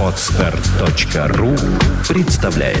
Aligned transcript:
Отстар.ру 0.00 1.56
представляет 2.08 2.78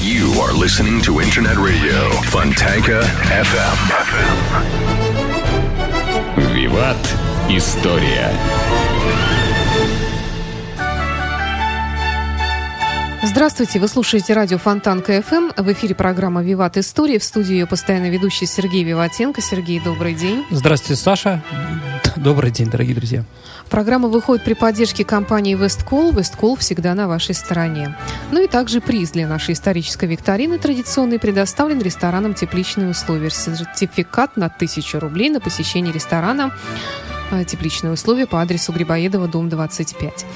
You 0.00 0.40
are 0.40 0.52
listening 0.52 1.00
to 1.02 1.20
Internet 1.20 1.56
Radio 1.56 2.10
Fontanka 2.30 3.02
FM. 3.28 3.78
Виват. 6.54 6.96
История. 7.48 8.30
Здравствуйте, 13.26 13.80
вы 13.80 13.88
слушаете 13.88 14.34
радио 14.34 14.58
Фонтан 14.58 15.00
КФМ. 15.00 15.52
В 15.56 15.72
эфире 15.72 15.94
программа 15.94 16.42
«Виват 16.42 16.76
История». 16.76 17.18
В 17.18 17.24
студии 17.24 17.52
ее 17.52 17.66
постоянно 17.66 18.10
ведущий 18.10 18.44
Сергей 18.44 18.84
Виватенко. 18.84 19.40
Сергей, 19.40 19.80
добрый 19.80 20.12
день. 20.12 20.44
Здравствуйте, 20.50 21.00
Саша. 21.00 21.42
Добрый 22.16 22.50
день, 22.50 22.68
дорогие 22.68 22.94
друзья. 22.94 23.24
Программа 23.70 24.08
выходит 24.08 24.44
при 24.44 24.52
поддержке 24.52 25.06
компании 25.06 25.54
«Весткол». 25.54 26.12
«Весткол» 26.12 26.56
всегда 26.56 26.94
на 26.94 27.08
вашей 27.08 27.34
стороне. 27.34 27.96
Ну 28.30 28.44
и 28.44 28.46
также 28.46 28.82
приз 28.82 29.12
для 29.12 29.26
нашей 29.26 29.54
исторической 29.54 30.04
викторины 30.04 30.58
традиционный 30.58 31.18
предоставлен 31.18 31.80
рестораном 31.80 32.34
«Тепличные 32.34 32.90
условия». 32.90 33.30
Сертификат 33.30 34.36
на 34.36 34.46
1000 34.46 35.00
рублей 35.00 35.30
на 35.30 35.40
посещение 35.40 35.94
ресторана 35.94 36.52
«Тепличные 37.46 37.94
условия» 37.94 38.26
по 38.26 38.42
адресу 38.42 38.70
Грибоедова, 38.72 39.28
дом 39.28 39.48
25. 39.48 40.26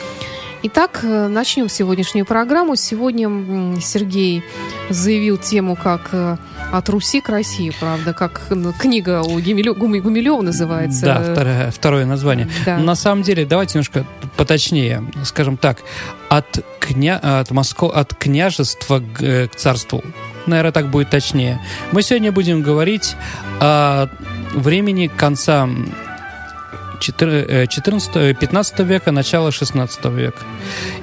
Итак, 0.61 1.01
э, 1.05 1.29
начнем 1.29 1.69
сегодняшнюю 1.69 2.27
программу. 2.27 2.75
Сегодня 2.75 3.81
Сергей 3.81 4.43
заявил 4.91 5.39
тему 5.39 5.77
как 5.77 6.09
э, 6.11 6.37
«От 6.73 6.89
Руси 6.89 7.21
к 7.21 7.29
России», 7.29 7.73
правда, 7.79 8.13
как 8.13 8.43
книга 8.81 9.23
у 9.23 9.39
Гумилева 9.39 10.43
называется. 10.43 11.05
Да, 11.05 11.33
второе, 11.33 11.71
второе 11.71 12.07
название. 12.07 12.49
Да. 12.67 12.79
На 12.79 12.97
самом 12.97 13.23
деле, 13.23 13.47
давайте 13.47 13.75
немножко 13.75 14.05
поточнее, 14.37 15.05
скажем 15.25 15.59
так, 15.59 15.79
от, 16.29 16.65
кня... 16.81 17.19
от, 17.19 17.53
Москва... 17.53 17.91
от 17.91 18.15
княжества 18.15 18.99
к, 18.99 19.23
э, 19.23 19.47
к 19.47 19.55
царству. 19.55 20.03
Наверное, 20.47 20.73
так 20.73 20.89
будет 20.91 21.11
точнее. 21.11 21.61
Мы 21.93 22.03
сегодня 22.03 22.33
будем 22.33 22.63
говорить 22.63 23.15
о 23.61 24.09
времени 24.55 25.07
конца 25.07 25.69
14, 27.01 28.39
15 28.39 28.81
э, 28.81 28.85
века, 28.85 29.13
начало 29.13 29.53
16 29.53 30.05
века. 30.07 30.39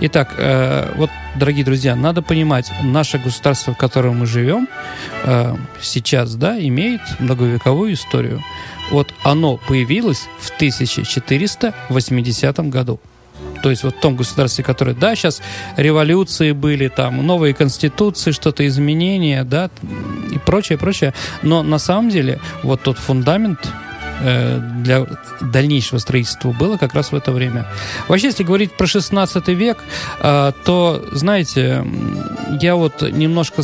Итак, 0.01 0.33
э, 0.37 0.91
вот, 0.95 1.09
дорогие 1.35 1.65
друзья, 1.65 1.95
надо 1.95 2.21
понимать, 2.21 2.71
наше 2.83 3.17
государство, 3.17 3.73
в 3.73 3.77
котором 3.77 4.19
мы 4.19 4.25
живем 4.25 4.67
э, 5.23 5.55
сейчас, 5.81 6.35
да, 6.35 6.59
имеет 6.59 7.01
многовековую 7.19 7.93
историю. 7.93 8.43
Вот 8.91 9.13
оно 9.23 9.57
появилось 9.57 10.27
в 10.39 10.51
1480 10.55 12.59
году. 12.69 12.99
То 13.63 13.69
есть 13.69 13.83
вот 13.83 13.95
в 13.95 13.99
том 13.99 14.15
государстве, 14.15 14.63
которое, 14.63 14.93
да, 14.93 15.15
сейчас 15.15 15.41
революции 15.75 16.51
были, 16.51 16.87
там, 16.87 17.25
новые 17.25 17.53
конституции, 17.53 18.31
что-то 18.31 18.65
изменения, 18.67 19.43
да, 19.43 19.69
и 20.31 20.37
прочее, 20.37 20.77
прочее. 20.77 21.13
Но 21.41 21.63
на 21.63 21.79
самом 21.79 22.09
деле 22.09 22.39
вот 22.63 22.83
тот 22.83 22.97
фундамент, 22.97 23.59
для 24.21 25.05
дальнейшего 25.41 25.99
строительства 25.99 26.51
было 26.51 26.77
как 26.77 26.93
раз 26.93 27.11
в 27.11 27.15
это 27.15 27.31
время. 27.31 27.65
Вообще, 28.07 28.27
если 28.27 28.43
говорить 28.43 28.73
про 28.73 28.87
16 28.87 29.47
век, 29.49 29.77
э, 30.19 30.51
то, 30.63 31.05
знаете, 31.11 31.85
я 32.61 32.75
вот 32.75 33.01
немножко, 33.01 33.61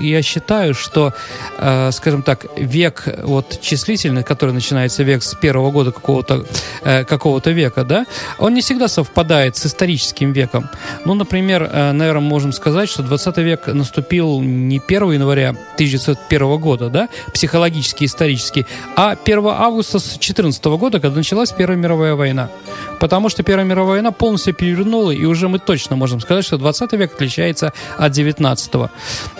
я 0.00 0.22
считаю, 0.22 0.74
что, 0.74 1.12
э, 1.58 1.90
скажем 1.92 2.22
так, 2.22 2.46
век 2.56 3.04
вот 3.22 3.60
числительный, 3.60 4.22
который 4.22 4.52
начинается 4.52 5.02
век 5.02 5.22
с 5.22 5.34
первого 5.34 5.70
года 5.70 5.92
какого-то 5.92 6.44
какого 6.82 7.40
века, 7.50 7.84
да, 7.84 8.06
он 8.38 8.54
не 8.54 8.60
всегда 8.60 8.88
совпадает 8.88 9.56
с 9.56 9.66
историческим 9.66 10.32
веком. 10.32 10.68
Ну, 11.04 11.14
например, 11.14 11.70
наверное, 11.72 12.20
можем 12.20 12.52
сказать, 12.52 12.88
что 12.88 13.02
20 13.02 13.38
век 13.38 13.66
наступил 13.66 14.40
не 14.40 14.80
1 14.86 15.12
января 15.12 15.54
1901 15.80 16.58
года, 16.58 16.90
да, 16.90 17.08
психологически, 17.32 18.04
исторически, 18.04 18.66
а 18.96 19.16
1 19.22 19.46
августа 19.46 19.98
с 19.98 20.18
14 20.18 20.62
года, 20.66 21.00
когда 21.00 21.16
началась 21.16 21.52
Первая 21.52 21.78
мировая 21.78 22.14
война. 22.14 22.50
Потому 22.98 23.30
что 23.30 23.42
Первая 23.42 23.64
мировая 23.64 23.94
война 23.94 24.10
полностью 24.10 24.52
перевернула, 24.52 25.10
и 25.10 25.24
уже 25.24 25.48
мы 25.48 25.58
точно 25.58 25.96
можем 25.96 26.20
сказать, 26.20 26.44
что 26.44 26.58
20 26.58 26.92
век 26.92 27.14
отличается 27.14 27.72
от 27.96 28.12
19 28.12 28.74
-го. 28.74 28.90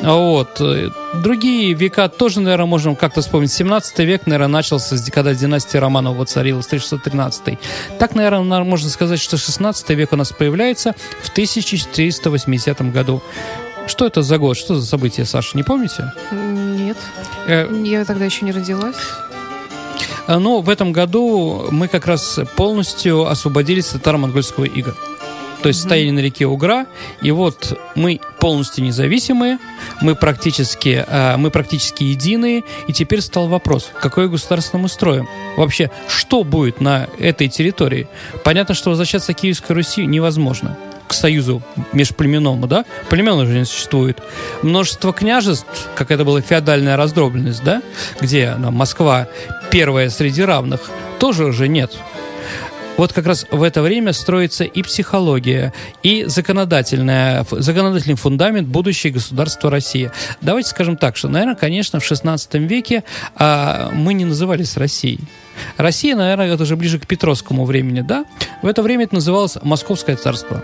Вот. 0.00 0.60
Другие 1.22 1.74
века 1.74 2.08
тоже, 2.08 2.40
наверное, 2.40 2.66
можем 2.66 2.96
как-то 2.96 3.20
вспомнить. 3.20 3.52
17 3.52 3.98
век, 3.98 4.26
наверное, 4.26 4.48
начался, 4.48 4.96
когда 5.12 5.34
династия 5.34 5.78
Романова 5.78 6.14
воцарилась, 6.14 6.66
1613. 6.66 7.58
Так, 7.98 8.14
наверное, 8.14 8.64
можно 8.64 8.88
сказать, 8.88 9.20
что 9.20 9.36
16 9.36 9.90
век 9.90 10.12
у 10.12 10.16
нас 10.16 10.32
появляется 10.32 10.94
в 11.22 11.28
1480 11.28 12.92
году. 12.92 13.20
Что 13.90 14.06
это 14.06 14.22
за 14.22 14.38
год? 14.38 14.56
Что 14.56 14.76
за 14.76 14.86
событие, 14.86 15.26
Саша, 15.26 15.56
не 15.56 15.64
помните? 15.64 16.12
Нет. 16.30 16.96
Э... 17.48 17.68
Я 17.84 18.04
тогда 18.04 18.24
еще 18.24 18.44
не 18.44 18.52
родилась. 18.52 18.94
А, 20.28 20.38
но 20.38 20.60
в 20.60 20.70
этом 20.70 20.92
году 20.92 21.66
мы 21.72 21.88
как 21.88 22.06
раз 22.06 22.38
полностью 22.54 23.26
освободились 23.26 23.88
от 23.88 23.94
татаро-монгольского 23.94 24.64
ига. 24.64 24.94
То 25.62 25.68
есть 25.68 25.80
mm-hmm. 25.80 25.86
стояли 25.86 26.10
на 26.10 26.20
реке 26.20 26.46
Угра, 26.46 26.86
и 27.20 27.32
вот 27.32 27.76
мы 27.96 28.20
полностью 28.38 28.84
независимые, 28.84 29.58
мы 30.00 30.14
практически, 30.14 31.04
э, 31.06 31.36
мы 31.36 31.50
практически 31.50 32.04
единые, 32.04 32.62
и 32.86 32.92
теперь 32.92 33.20
стал 33.20 33.48
вопрос, 33.48 33.90
какое 34.00 34.28
государство 34.28 34.78
мы 34.78 34.88
строим? 34.88 35.28
Вообще, 35.56 35.90
что 36.06 36.44
будет 36.44 36.80
на 36.80 37.08
этой 37.18 37.48
территории? 37.48 38.06
Понятно, 38.44 38.76
что 38.76 38.90
возвращаться 38.90 39.34
к 39.34 39.38
Киевской 39.38 39.72
Руси 39.72 40.06
невозможно 40.06 40.78
к 41.10 41.12
союзу 41.12 41.60
межплеменному, 41.92 42.68
да? 42.68 42.84
Племен 43.08 43.32
уже 43.32 43.58
не 43.58 43.64
существует. 43.64 44.18
Множество 44.62 45.12
княжеств, 45.12 45.66
как 45.96 46.12
это 46.12 46.24
была 46.24 46.40
феодальная 46.40 46.96
раздробленность, 46.96 47.64
да? 47.64 47.82
Где 48.20 48.54
ну, 48.56 48.70
Москва 48.70 49.26
первая 49.72 50.08
среди 50.08 50.42
равных, 50.42 50.88
тоже 51.18 51.46
уже 51.46 51.66
нет. 51.66 51.90
Вот 52.96 53.12
как 53.12 53.26
раз 53.26 53.44
в 53.50 53.64
это 53.64 53.82
время 53.82 54.12
строится 54.12 54.62
и 54.62 54.82
психология, 54.84 55.72
и 56.04 56.26
законодательная, 56.26 57.44
законодательный 57.50 58.16
фундамент 58.16 58.68
будущего 58.68 59.14
государства 59.14 59.68
России. 59.68 60.12
Давайте 60.40 60.68
скажем 60.68 60.96
так, 60.96 61.16
что, 61.16 61.28
наверное, 61.28 61.56
конечно, 61.56 61.98
в 61.98 62.08
XVI 62.08 62.38
веке 62.66 63.02
а, 63.34 63.90
мы 63.92 64.14
не 64.14 64.26
назывались 64.26 64.76
Россией. 64.76 65.18
Россия, 65.76 66.16
наверное, 66.16 66.52
это 66.52 66.62
уже 66.62 66.76
ближе 66.76 66.98
к 66.98 67.06
Петровскому 67.06 67.64
времени, 67.64 68.00
да? 68.00 68.24
В 68.62 68.66
это 68.66 68.82
время 68.82 69.04
это 69.04 69.14
называлось 69.14 69.56
Московское 69.62 70.16
царство. 70.16 70.62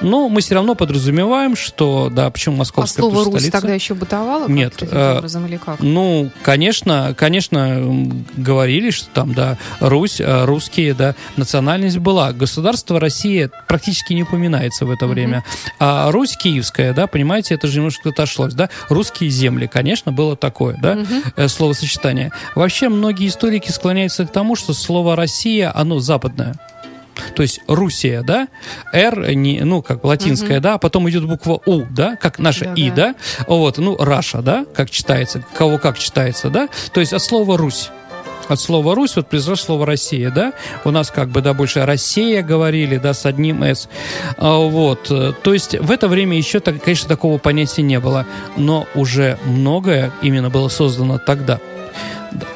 Но 0.00 0.28
мы 0.28 0.40
все 0.40 0.54
равно 0.54 0.74
подразумеваем, 0.74 1.56
что, 1.56 2.10
да, 2.10 2.30
почему 2.30 2.56
московская 2.56 3.00
А 3.00 3.02
слово 3.02 3.24
«Русь» 3.24 3.34
столица? 3.34 3.52
тогда 3.52 3.74
еще 3.74 3.94
бытовало? 3.94 4.48
Нет. 4.48 4.74
Э, 4.82 5.18
образом, 5.18 5.46
или 5.46 5.56
как? 5.56 5.80
Ну, 5.80 6.30
конечно, 6.42 7.14
конечно, 7.16 8.10
говорили, 8.36 8.90
что 8.90 9.08
там, 9.12 9.34
да, 9.34 9.58
Русь, 9.80 10.20
э, 10.20 10.44
русские, 10.44 10.94
да, 10.94 11.14
национальность 11.36 11.98
была. 11.98 12.32
Государство 12.32 13.00
Россия 13.00 13.50
практически 13.68 14.12
не 14.12 14.22
упоминается 14.22 14.84
в 14.84 14.90
это 14.90 15.06
mm-hmm. 15.06 15.08
время. 15.08 15.44
А 15.78 16.10
Русь 16.10 16.36
киевская, 16.36 16.92
да, 16.92 17.06
понимаете, 17.06 17.54
это 17.54 17.66
же 17.66 17.78
немножко 17.78 18.10
отошлось, 18.10 18.54
да. 18.54 18.70
Русские 18.88 19.30
земли, 19.30 19.66
конечно, 19.66 20.12
было 20.12 20.36
такое, 20.36 20.76
да, 20.80 20.94
mm-hmm. 20.94 21.48
словосочетание. 21.48 22.32
Вообще, 22.54 22.88
многие 22.88 23.28
историки 23.28 23.70
склоняются 23.70 24.23
к 24.26 24.32
тому, 24.32 24.56
что 24.56 24.72
слово 24.72 25.16
«Россия», 25.16 25.72
оно 25.74 26.00
западное. 26.00 26.54
То 27.34 27.42
есть 27.42 27.60
Русия, 27.68 28.22
да, 28.22 28.48
R, 28.92 29.34
не, 29.34 29.60
ну, 29.60 29.82
как 29.82 30.04
латинская, 30.04 30.56
угу. 30.56 30.62
да, 30.62 30.74
а 30.74 30.78
потом 30.78 31.08
идет 31.08 31.26
буква 31.26 31.60
У, 31.64 31.82
да, 31.90 32.16
как 32.16 32.38
наша 32.38 32.64
да, 32.64 32.74
И, 32.74 32.90
да. 32.90 32.96
да, 32.96 33.14
вот, 33.46 33.78
ну, 33.78 33.96
Раша, 33.96 34.42
да, 34.42 34.64
как 34.74 34.90
читается, 34.90 35.44
кого 35.54 35.78
как 35.78 35.98
читается, 35.98 36.50
да, 36.50 36.68
то 36.92 37.00
есть 37.00 37.12
от 37.12 37.22
слова 37.22 37.56
Русь 37.56 37.90
от 38.48 38.60
слова 38.60 38.94
Русь 38.94 39.16
вот 39.16 39.28
произошло 39.28 39.64
слово 39.64 39.86
Россия, 39.86 40.30
да? 40.30 40.52
У 40.84 40.90
нас 40.90 41.10
как 41.10 41.28
бы, 41.28 41.40
да, 41.40 41.54
больше 41.54 41.84
Россия 41.84 42.42
говорили, 42.42 42.98
да, 42.98 43.14
с 43.14 43.24
одним 43.26 43.62
«с». 43.62 43.88
А, 44.36 44.58
вот. 44.58 45.04
То 45.04 45.52
есть 45.52 45.78
в 45.78 45.90
это 45.90 46.08
время 46.08 46.36
еще, 46.36 46.60
конечно, 46.60 47.08
такого 47.08 47.38
понятия 47.38 47.82
не 47.82 47.98
было. 47.98 48.26
Но 48.56 48.86
уже 48.94 49.38
многое 49.44 50.12
именно 50.22 50.50
было 50.50 50.68
создано 50.68 51.18
тогда. 51.18 51.58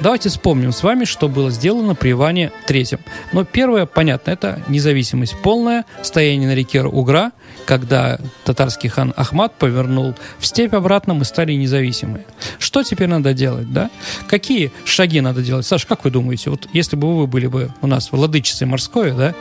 Давайте 0.01 0.29
вспомним 0.29 0.73
с 0.73 0.83
вами, 0.83 1.05
что 1.05 1.29
было 1.29 1.51
сделано 1.51 1.95
при 1.95 2.13
Иване 2.13 2.53
Третьем. 2.67 3.01
Но 3.33 3.45
первое, 3.45 3.87
понятно, 3.87 4.31
это 4.31 4.63
независимость 4.69 5.37
полная, 5.43 5.85
стояние 6.03 6.49
на 6.49 6.55
реке 6.55 6.83
Угра, 6.83 7.33
когда 7.67 8.19
татарский 8.45 8.89
хан 8.89 9.13
Ахмат 9.17 9.55
повернул 9.55 10.15
в 10.39 10.47
степь 10.47 10.75
обратно, 10.75 11.15
мы 11.15 11.25
стали 11.25 11.53
независимые. 11.53 12.25
Что 12.59 12.83
теперь 12.83 13.09
надо 13.09 13.35
делать, 13.35 13.73
да? 13.73 13.91
Какие 14.27 14.73
шаги 14.85 15.21
надо 15.21 15.43
делать? 15.43 15.67
Саша, 15.67 15.87
как 15.87 16.05
вы 16.05 16.11
думаете, 16.11 16.51
вот 16.51 16.69
если 16.73 16.97
бы 16.97 17.19
вы 17.19 17.27
были 17.27 17.47
бы 17.47 17.71
у 17.83 17.87
нас 17.87 18.11
владычицей 18.11 18.67
морской, 18.67 19.13
да, 19.13 19.35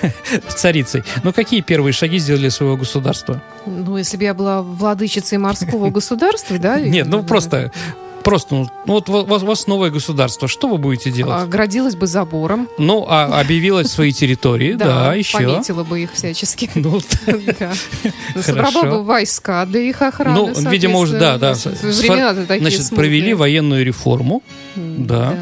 царицей, 0.48 1.04
ну 1.24 1.32
какие 1.32 1.60
первые 1.60 1.92
шаги 1.92 2.18
сделали 2.18 2.48
своего 2.48 2.76
государства? 2.76 3.42
Ну, 3.66 3.96
если 3.96 4.16
бы 4.16 4.24
я 4.24 4.34
была 4.34 4.62
владычицей 4.62 5.38
морского 5.38 5.90
государства, 5.90 6.58
да? 6.58 6.80
Нет, 6.94 7.06
ну 7.06 7.22
просто 7.22 7.72
Просто, 8.24 8.54
ну, 8.54 8.68
вот 8.86 9.08
у 9.10 9.24
вас, 9.24 9.42
у 9.42 9.46
вас 9.46 9.66
новое 9.66 9.90
государство, 9.90 10.48
что 10.48 10.68
вы 10.68 10.78
будете 10.78 11.10
делать? 11.10 11.42
Оградилась 11.42 11.94
бы 11.94 12.06
забором. 12.06 12.68
Ну, 12.78 13.04
а 13.08 13.40
объявила 13.40 13.82
свои 13.82 14.12
территории, 14.12 14.72
да, 14.78 15.14
еще. 15.14 15.38
Пометила 15.38 15.84
бы 15.84 16.00
их 16.02 16.12
всячески. 16.12 16.70
Ну, 16.74 17.00
Да. 17.58 17.72
Ну, 18.34 18.42
Собрала 18.42 18.82
бы 18.82 19.04
войска 19.04 19.64
для 19.66 19.80
их 19.80 20.00
охраны. 20.02 20.52
Ну, 20.54 20.70
видимо, 20.70 20.98
уже, 20.98 21.18
да, 21.18 21.38
да. 21.38 21.52
Времена-то 21.52 22.46
такие 22.46 22.68
Значит, 22.68 22.90
провели 22.90 23.34
военную 23.34 23.84
реформу. 23.84 24.42
Да. 24.76 25.36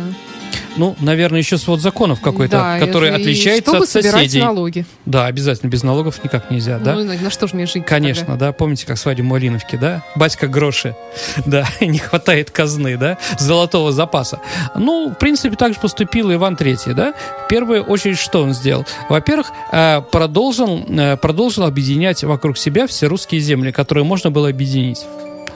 Ну, 0.77 0.97
наверное, 1.01 1.41
еще 1.41 1.59
свод 1.59 1.81
законов 1.81 2.21
какой-то, 2.21 2.57
Да, 2.57 2.79
который 2.79 3.11
и 3.11 3.13
отличается 3.13 3.71
чтобы 3.71 3.85
от 3.85 3.91
соседей. 3.91 4.41
налоги. 4.41 4.85
Да, 5.07 5.27
обязательно, 5.27 5.69
без 5.71 5.83
налогов 5.83 6.23
никак 6.25 6.51
нельзя, 6.51 6.79
да? 6.79 6.95
Ну, 6.95 7.05
на, 7.05 7.31
что 7.31 7.47
же 7.47 7.55
мне 7.55 7.67
жить 7.67 7.85
Конечно, 7.87 8.37
да, 8.37 8.53
помните, 8.53 8.87
как 8.87 8.99
свадьба 8.99 9.25
Малиновки, 9.25 9.77
да? 9.77 10.03
Батька 10.15 10.47
гроши, 10.49 10.95
да, 11.47 11.67
не 11.81 11.99
хватает 11.99 12.51
казны, 12.51 12.97
да, 12.97 13.19
золотого 13.39 13.93
запаса. 13.93 14.41
Ну, 14.77 15.11
в 15.11 15.15
принципе, 15.15 15.57
так 15.57 15.75
же 15.75 15.81
поступил 15.81 16.33
Иван 16.33 16.55
III, 16.55 16.95
да? 16.95 17.15
В 17.45 17.49
первую 17.49 17.83
очередь, 17.85 18.19
что 18.19 18.43
он 18.43 18.55
сделал? 18.55 18.87
Во-первых, 19.09 19.53
э, 19.73 20.01
продолжил, 20.11 20.85
э, 20.89 21.17
продолжил 21.17 21.65
объединять 21.65 22.25
вокруг 22.25 22.59
себя 22.59 22.87
все 22.87 23.07
русские 23.07 23.41
земли, 23.41 23.73
которые 23.73 24.05
можно 24.05 24.31
было 24.31 24.49
объединить. 24.49 25.05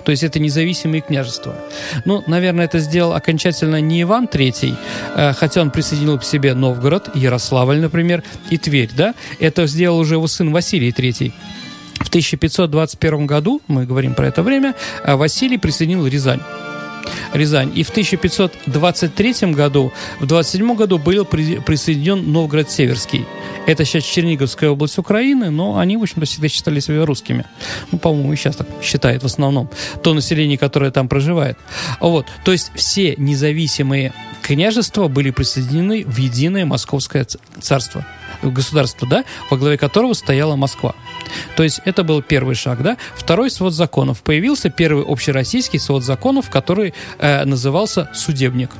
То 0.06 0.12
есть 0.12 0.22
это 0.22 0.38
независимые 0.38 1.00
княжества. 1.00 1.56
Ну, 2.04 2.22
наверное, 2.28 2.66
это 2.66 2.78
сделал 2.78 3.12
окончательно 3.12 3.80
не 3.80 4.02
Иван 4.02 4.26
III, 4.26 4.76
э, 5.16 5.32
хотя 5.32 5.60
он 5.60 5.72
присоединил 5.72 6.16
к 6.20 6.22
себе 6.22 6.54
Новгород, 6.54 7.10
Ярославль, 7.16 7.80
например, 7.80 8.22
и 8.48 8.56
Тверь, 8.56 8.90
да? 8.96 9.16
Это 9.40 9.66
сделал 9.66 9.98
уже 9.98 10.14
его 10.14 10.28
сын 10.28 10.52
Василий 10.52 10.90
III. 10.92 11.32
В 11.96 12.08
1521 12.08 13.26
году, 13.26 13.60
мы 13.66 13.84
говорим 13.84 14.14
про 14.14 14.28
это 14.28 14.44
время, 14.44 14.76
э, 15.02 15.16
Василий 15.16 15.58
присоединил 15.58 16.06
Рязань. 16.06 16.40
Рязань. 17.32 17.72
И 17.74 17.82
в 17.82 17.90
1523 17.90 19.52
году, 19.52 19.92
в 20.20 20.26
27 20.26 20.74
году 20.74 20.98
был 20.98 21.24
при- 21.24 21.58
присоединен 21.58 22.32
Новгород-Северский. 22.32 23.24
Это 23.66 23.84
сейчас 23.84 24.04
Черниговская 24.04 24.70
область 24.70 24.98
Украины, 24.98 25.50
но 25.50 25.78
они, 25.78 25.96
в 25.96 26.02
общем-то, 26.02 26.26
всегда 26.26 26.48
считали 26.48 26.80
себя 26.80 27.04
русскими. 27.04 27.44
Ну, 27.92 27.98
по-моему, 27.98 28.32
и 28.32 28.36
сейчас 28.36 28.56
так 28.56 28.68
считают 28.82 29.22
в 29.22 29.26
основном. 29.26 29.68
То 30.02 30.14
население, 30.14 30.58
которое 30.58 30.90
там 30.90 31.08
проживает. 31.08 31.58
Вот. 32.00 32.26
То 32.44 32.52
есть 32.52 32.70
все 32.74 33.14
независимые 33.16 34.12
княжества 34.46 35.08
были 35.08 35.30
присоединены 35.30 36.04
в 36.04 36.18
единое 36.18 36.64
Московское 36.64 37.26
царство 37.60 38.06
государство, 38.42 39.08
да, 39.08 39.24
во 39.50 39.56
главе 39.56 39.76
которого 39.76 40.12
стояла 40.12 40.54
Москва. 40.54 40.94
То 41.56 41.64
есть 41.64 41.80
это 41.84 42.04
был 42.04 42.22
первый 42.22 42.54
шаг, 42.54 42.80
да. 42.80 42.96
Второй 43.16 43.50
свод 43.50 43.72
законов. 43.72 44.22
Появился 44.22 44.70
первый 44.70 45.04
общероссийский 45.04 45.80
свод 45.80 46.04
законов, 46.04 46.48
который 46.48 46.94
э, 47.18 47.44
назывался 47.44 48.08
«Судебник». 48.14 48.70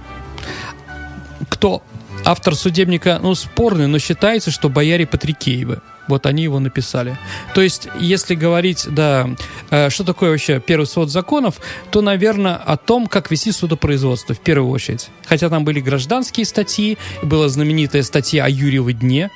Кто 1.49 1.83
автор 2.25 2.55
судебника, 2.55 3.19
ну, 3.21 3.35
спорный, 3.35 3.89
но 3.89 3.99
считается, 3.99 4.53
что 4.53 4.69
бояре 4.69 5.05
Патрикеевы. 5.05 5.81
Вот 6.09 6.27
они 6.27 6.45
его 6.45 6.59
написали. 6.59 7.19
То 7.55 7.61
есть, 7.61 7.89
если 7.99 8.35
говорить, 8.35 8.87
да, 8.89 9.31
э, 9.71 9.91
что 9.91 10.05
такое 10.05 10.31
вообще 10.31 10.61
первый 10.61 10.87
свод 10.87 11.11
законов, 11.11 11.61
то, 11.91 12.01
наверное, 12.01 12.55
о 12.57 12.77
том, 12.77 13.07
как 13.07 13.31
вести 13.31 13.53
судопроизводство 13.53 14.35
в 14.35 14.41
первую 14.41 14.71
очередь. 14.71 15.09
Хотя 15.27 15.49
там 15.49 15.65
были 15.65 15.81
гражданские 15.81 16.47
статьи, 16.47 16.99
была 17.23 17.49
знаменитая 17.49 18.03
статья 18.03 18.45
о 18.45 18.49
Юрьеве 18.49 18.93
дне. 18.93 19.31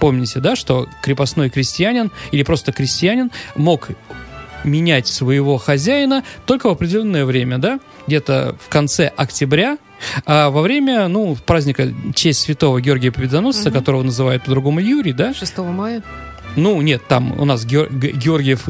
Помните, 0.00 0.40
да, 0.40 0.56
что 0.56 0.88
крепостной 1.02 1.50
крестьянин 1.50 2.10
или 2.30 2.42
просто 2.42 2.72
крестьянин 2.72 3.30
мог 3.56 3.90
менять 4.64 5.06
своего 5.06 5.58
хозяина 5.58 6.24
только 6.46 6.68
в 6.68 6.72
определенное 6.72 7.24
время, 7.24 7.58
да, 7.58 7.80
где-то 8.06 8.56
в 8.60 8.68
конце 8.68 9.08
октября, 9.08 9.78
а 10.26 10.50
во 10.50 10.62
время, 10.62 11.08
ну, 11.08 11.36
праздника 11.46 11.92
честь 12.14 12.40
святого 12.40 12.80
Георгия 12.80 13.10
Победоносца, 13.12 13.70
которого 13.70 14.02
называют 14.02 14.44
по-другому 14.44 14.80
Юрий, 14.80 15.12
да, 15.12 15.34
6 15.34 15.58
мая. 15.58 16.02
ну, 16.56 16.80
нет, 16.82 17.02
там 17.08 17.38
у 17.40 17.44
нас 17.44 17.64
Геор- 17.64 17.88
Георгиев 17.92 18.68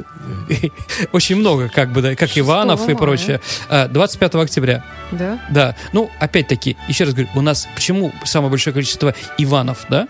очень 1.12 1.36
много, 1.36 1.68
как 1.68 1.92
бы, 1.92 2.02
да, 2.02 2.10
как 2.14 2.28
6 2.28 2.38
Иванов 2.40 2.82
и 2.82 2.86
мая. 2.86 2.96
прочее. 2.96 3.40
А, 3.68 3.88
25 3.88 4.34
октября, 4.36 4.84
Да? 5.12 5.38
да. 5.50 5.76
Ну, 5.92 6.10
опять-таки, 6.20 6.76
еще 6.88 7.04
раз 7.04 7.14
говорю, 7.14 7.28
у 7.34 7.40
нас 7.40 7.68
почему 7.74 8.12
самое 8.24 8.50
большое 8.50 8.72
количество 8.74 9.14
Иванов, 9.38 9.84
да? 9.88 10.08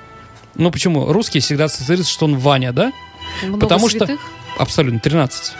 Ну, 0.56 0.70
почему? 0.70 1.12
Русские 1.12 1.40
всегда 1.40 1.64
ассоциируются, 1.64 2.12
что 2.12 2.26
он 2.26 2.36
Ваня, 2.38 2.72
да? 2.72 2.92
Много 3.42 3.60
Потому 3.60 3.88
что- 3.88 4.06
святых? 4.06 4.20
Абсолютно, 4.58 5.00
13. 5.00 5.52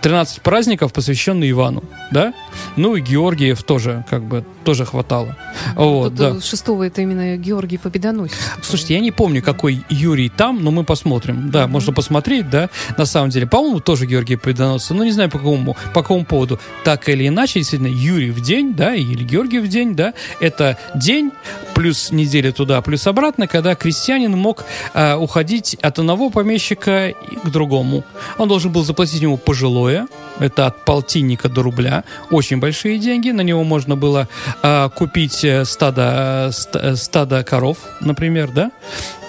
13 0.00 0.40
праздников, 0.40 0.92
посвященных 0.92 1.50
Ивану, 1.50 1.82
да? 2.10 2.32
Ну 2.76 2.96
и 2.96 3.00
Георгиев 3.00 3.62
тоже, 3.62 4.04
как 4.08 4.22
бы, 4.22 4.44
тоже 4.64 4.84
хватало. 4.84 5.36
Вот, 5.74 6.10
Тут, 6.10 6.14
да. 6.14 6.28
э, 6.36 6.40
Шестого 6.40 6.84
это 6.84 7.02
именно 7.02 7.36
Георгий 7.36 7.78
Победоносец. 7.78 8.36
Слушайте, 8.62 8.94
я 8.94 9.00
не 9.00 9.10
помню, 9.10 9.42
какой 9.42 9.84
Юрий 9.88 10.28
там, 10.28 10.62
но 10.62 10.70
мы 10.70 10.84
посмотрим. 10.84 11.50
Да, 11.50 11.66
можно 11.66 11.92
посмотреть, 11.92 12.50
да, 12.50 12.70
на 12.96 13.06
самом 13.06 13.30
деле. 13.30 13.46
По-моему, 13.46 13.80
тоже 13.80 14.06
Георгий 14.06 14.36
Победоносцев, 14.36 14.96
но 14.96 15.04
не 15.04 15.12
знаю 15.12 15.30
по 15.30 15.38
какому, 15.38 15.76
по 15.94 16.02
какому 16.02 16.24
поводу. 16.24 16.58
Так 16.84 17.08
или 17.08 17.26
иначе, 17.28 17.60
действительно, 17.60 17.88
Юрий 17.88 18.30
в 18.30 18.40
день, 18.40 18.74
да, 18.74 18.94
или 18.94 19.24
Георгий 19.24 19.58
в 19.60 19.68
день, 19.68 19.94
да, 19.94 20.14
это 20.40 20.78
день 20.94 21.32
плюс 21.74 22.10
неделя 22.10 22.52
туда, 22.52 22.80
плюс 22.82 23.06
обратно, 23.06 23.46
когда 23.46 23.74
крестьянин 23.74 24.36
мог 24.36 24.64
а, 24.94 25.16
уходить 25.16 25.74
от 25.80 25.98
одного 25.98 26.30
помещика 26.30 27.12
к 27.44 27.50
другому. 27.50 28.04
Он 28.36 28.48
должен 28.48 28.72
был 28.72 28.84
заплатить 28.84 29.22
ему 29.22 29.36
пожилое, 29.36 30.08
это 30.40 30.66
от 30.66 30.84
полтинника 30.84 31.48
до 31.48 31.62
рубля, 31.62 32.04
очень 32.30 32.58
большие 32.58 32.98
деньги, 32.98 33.30
на 33.30 33.42
него 33.42 33.62
можно 33.62 33.96
было 33.96 34.28
а, 34.62 34.88
купить 34.88 35.44
э, 35.48 35.64
стадо, 35.64 36.50
э, 36.72 36.78
э, 36.78 36.96
стадо 36.96 37.42
коров, 37.44 37.78
например, 38.00 38.50
да, 38.50 38.70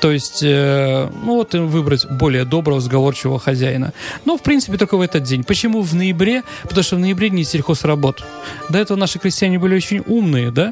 то 0.02 0.12
есть, 0.12 0.42
ну 0.42 1.10
вот 1.26 1.54
выбрать 1.54 2.10
более 2.10 2.46
доброго, 2.46 2.80
сговорчивого 2.80 3.38
хозяина. 3.38 3.92
Но, 4.24 4.38
в 4.38 4.42
принципе, 4.42 4.78
только 4.78 4.96
в 4.96 5.02
этот 5.02 5.24
день. 5.24 5.44
Почему 5.44 5.82
в 5.82 5.94
ноябре? 5.94 6.44
Потому 6.64 6.84
что 6.84 6.96
в 6.96 7.00
ноябре 7.00 7.30
не 7.30 7.44
сельхозработ. 7.44 8.24
До 8.70 8.80
этого 8.80 8.98
наши 8.98 9.20
крестьяне 9.20 9.60
были 9.60 9.76
очень 9.76 10.02
умные, 10.08 10.52
да? 10.52 10.72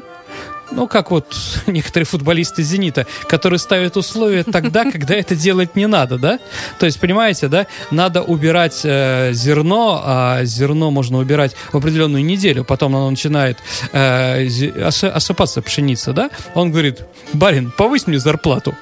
Ну, 0.70 0.86
как 0.86 1.10
вот 1.10 1.34
некоторые 1.66 2.06
футболисты 2.06 2.62
«Зенита», 2.62 3.06
которые 3.28 3.58
ставят 3.58 3.96
условия 3.96 4.44
тогда, 4.44 4.90
когда 4.90 5.14
это 5.14 5.34
делать 5.34 5.76
не 5.76 5.86
надо, 5.86 6.18
да? 6.18 6.38
То 6.78 6.86
есть, 6.86 7.00
понимаете, 7.00 7.48
да? 7.48 7.66
Надо 7.90 8.22
убирать 8.22 8.80
э, 8.84 9.32
зерно, 9.32 10.02
а 10.04 10.44
зерно 10.44 10.90
можно 10.90 11.18
убирать 11.18 11.54
в 11.72 11.76
определенную 11.76 12.24
неделю, 12.24 12.64
потом 12.64 12.96
оно 12.96 13.10
начинает 13.10 13.58
э, 13.92 14.46
осыпаться 14.86 15.62
пшеница, 15.62 16.12
да? 16.12 16.30
Он 16.54 16.70
говорит, 16.70 17.02
барин, 17.32 17.70
повысь 17.70 18.06
мне 18.06 18.18
зарплату. 18.18 18.74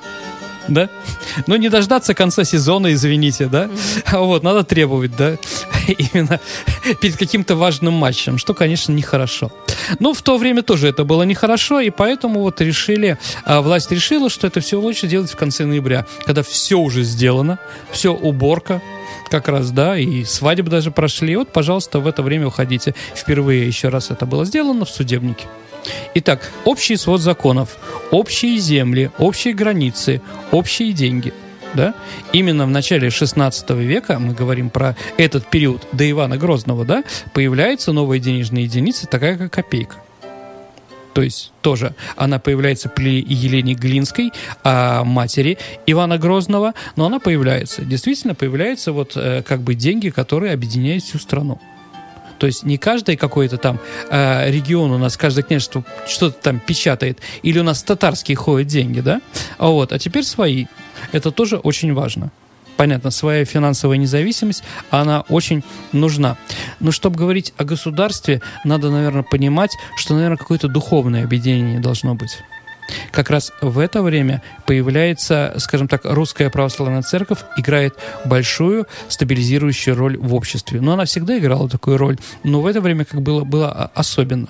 Да? 0.69 0.89
Ну, 1.47 1.57
не 1.57 1.69
дождаться 1.69 2.15
конца 2.15 2.45
сезона, 2.45 2.93
извините, 2.93 3.47
да? 3.47 3.71
А 4.07 4.21
Вот, 4.21 4.43
надо 4.43 4.65
требовать, 4.65 5.17
да? 5.17 5.37
Именно 5.87 6.41
перед 7.01 7.17
каким-то 7.17 7.57
важным 7.57 7.95
матчем, 7.95 8.39
что, 8.39 8.55
конечно, 8.55 8.93
нехорошо. 8.93 9.53
Но 9.99 10.13
в 10.15 10.23
то 10.23 10.39
время 10.39 10.63
тоже 10.63 10.89
это 10.89 11.05
было 11.05 11.23
нехорошо, 11.23 11.81
и 11.81 11.91
поэтому 11.91 12.41
вот 12.41 12.61
решили, 12.61 13.19
а, 13.45 13.61
власть 13.61 13.91
решила, 13.93 14.31
что 14.31 14.47
это 14.47 14.61
все 14.61 14.81
лучше 14.81 15.07
делать 15.07 15.31
в 15.31 15.37
конце 15.37 15.65
ноября, 15.65 16.07
когда 16.25 16.43
все 16.43 16.79
уже 16.79 17.03
сделано, 17.03 17.59
все 17.91 18.13
уборка, 18.13 18.83
как 19.31 19.49
раз, 19.49 19.71
да, 19.71 19.99
и 19.99 20.25
свадьбы 20.25 20.71
даже 20.71 20.91
прошли. 20.91 21.37
Вот, 21.37 21.53
пожалуйста, 21.53 22.01
в 22.01 22.07
это 22.07 22.23
время 22.23 22.49
уходите. 22.49 22.95
Впервые 23.15 23.67
еще 23.67 23.89
раз 23.89 24.11
это 24.11 24.27
было 24.27 24.45
сделано 24.45 24.85
в 24.85 24.91
судебнике. 24.91 25.47
Итак, 26.15 26.51
общий 26.65 26.97
свод 26.97 27.21
законов, 27.21 27.77
общие 28.11 28.59
земли, 28.59 29.11
общие 29.19 29.55
границы, 29.55 30.21
общие 30.57 30.93
деньги. 30.93 31.33
Да? 31.75 31.95
Именно 32.33 32.65
в 32.67 32.71
начале 32.71 33.11
16 33.11 33.71
века, 33.71 34.19
мы 34.19 34.35
говорим 34.35 34.71
про 34.71 34.97
этот 35.19 35.47
период 35.47 35.87
до 35.93 36.09
Ивана 36.09 36.39
Грозного, 36.39 36.85
да, 36.85 37.05
появляется 37.35 37.93
новая 37.93 38.19
денежная 38.19 38.63
единица, 38.63 39.07
такая 39.07 39.37
как 39.37 39.53
копейка. 39.53 39.97
То 41.13 41.23
есть 41.23 41.53
тоже 41.63 41.95
она 42.17 42.39
появляется 42.39 42.89
при 42.89 43.25
Елене 43.27 43.75
Глинской, 43.75 44.33
а, 44.63 45.03
матери 45.03 45.57
Ивана 45.87 46.19
Грозного, 46.19 46.75
но 46.95 47.07
она 47.07 47.21
появляется. 47.21 47.83
Действительно 47.83 48.35
появляются 48.35 48.93
вот 48.93 49.13
э, 49.17 49.43
как 49.43 49.63
бы 49.63 49.75
деньги, 49.75 50.11
которые 50.11 50.53
объединяют 50.53 51.05
всю 51.05 51.19
страну. 51.19 51.59
То 52.39 52.47
есть 52.47 52.65
не 52.65 52.79
каждый 52.79 53.17
какой-то 53.17 53.57
там 53.57 53.79
э, 54.11 54.51
регион 54.51 54.91
у 54.93 54.99
нас, 54.99 55.17
каждое 55.17 55.43
княжество 55.43 55.85
что-то 56.07 56.37
там 56.41 56.61
печатает, 56.61 57.19
или 57.43 57.59
у 57.59 57.63
нас 57.63 57.83
татарские 57.83 58.37
ходят 58.37 58.69
деньги, 58.69 59.01
да? 59.01 59.21
А 59.59 59.69
вот, 59.69 59.93
а 59.93 59.99
теперь 59.99 60.25
свои. 60.25 60.67
Это 61.13 61.31
тоже 61.31 61.57
очень 61.57 61.95
важно. 61.95 62.31
Понятно, 62.77 63.11
своя 63.11 63.45
финансовая 63.45 63.97
независимость, 63.97 64.63
она 64.91 65.23
очень 65.29 65.65
нужна. 65.93 66.37
Но 66.79 66.93
чтобы 66.93 67.17
говорить 67.17 67.55
о 67.57 67.65
государстве, 67.65 68.43
надо, 68.65 68.91
наверное, 68.91 69.23
понимать, 69.23 69.71
что, 69.97 70.15
наверное, 70.15 70.37
какое-то 70.37 70.69
духовное 70.69 71.25
объединение 71.25 71.81
должно 71.81 72.15
быть. 72.15 72.39
Как 73.11 73.31
раз 73.31 73.53
в 73.61 73.79
это 73.79 74.03
время 74.03 74.43
появляется, 74.67 75.55
скажем 75.59 75.89
так, 75.89 76.03
русская 76.05 76.51
православная 76.51 77.03
церковь 77.03 77.39
играет 77.57 77.95
большую 78.25 78.87
стабилизирующую 79.09 79.97
роль 79.97 80.17
в 80.19 80.35
обществе. 80.35 80.81
Но 80.81 80.93
она 80.93 81.05
всегда 81.05 81.39
играла 81.39 81.69
такую 81.69 81.97
роль, 81.99 82.19
но 82.45 82.61
в 82.61 82.67
это 82.67 82.81
время 82.81 83.05
как 83.05 83.23
было, 83.23 83.45
было 83.45 83.91
особенно. 83.95 84.49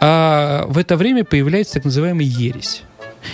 А 0.00 0.64
в 0.68 0.78
это 0.78 0.96
время 0.96 1.24
появляется 1.24 1.74
так 1.74 1.84
называемый 1.84 2.26
ересь. 2.26 2.82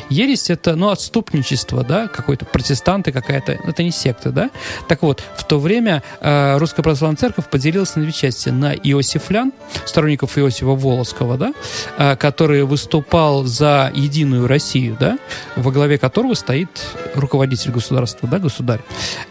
Ересь 0.09 0.51
это, 0.51 0.77
ну, 0.77 0.91
отступничество, 0.91 1.85
да, 1.85 2.09
какой-то 2.09 2.45
протестанты 2.45 3.13
какая-то, 3.13 3.53
это 3.53 3.83
не 3.83 3.91
секта, 3.91 4.31
да. 4.31 4.51
Так 4.89 5.03
вот, 5.03 5.23
в 5.37 5.45
то 5.45 5.59
время 5.59 6.03
э, 6.21 6.59
Русская 6.59 6.83
Православная 6.83 7.17
Церковь 7.17 7.49
поделилась 7.49 7.95
на 7.97 8.03
две 8.03 8.13
части. 8.13 8.49
На 8.49 8.75
иосифлян, 8.75 9.53
сторонников 9.87 10.39
Иосифа 10.39 10.67
Волоского, 10.67 11.39
да, 11.39 11.55
э, 11.99 12.17
который 12.17 12.65
выступал 12.65 13.45
за 13.45 13.91
единую 13.95 14.47
Россию, 14.47 14.97
да, 14.99 15.19
во 15.57 15.71
главе 15.71 15.99
которого 15.99 16.35
стоит 16.35 16.69
руководитель 17.15 17.71
государства, 17.71 18.29
да, 18.29 18.39
государь. 18.39 18.81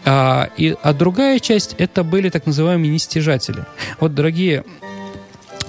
А, 0.04 0.48
и, 0.56 0.74
а 0.82 0.92
другая 0.92 1.38
часть 1.38 1.74
это 1.78 2.04
были 2.04 2.28
так 2.28 2.46
называемые 2.46 2.92
нестяжатели. 2.92 3.64
Вот, 4.00 4.14
дорогие 4.14 4.64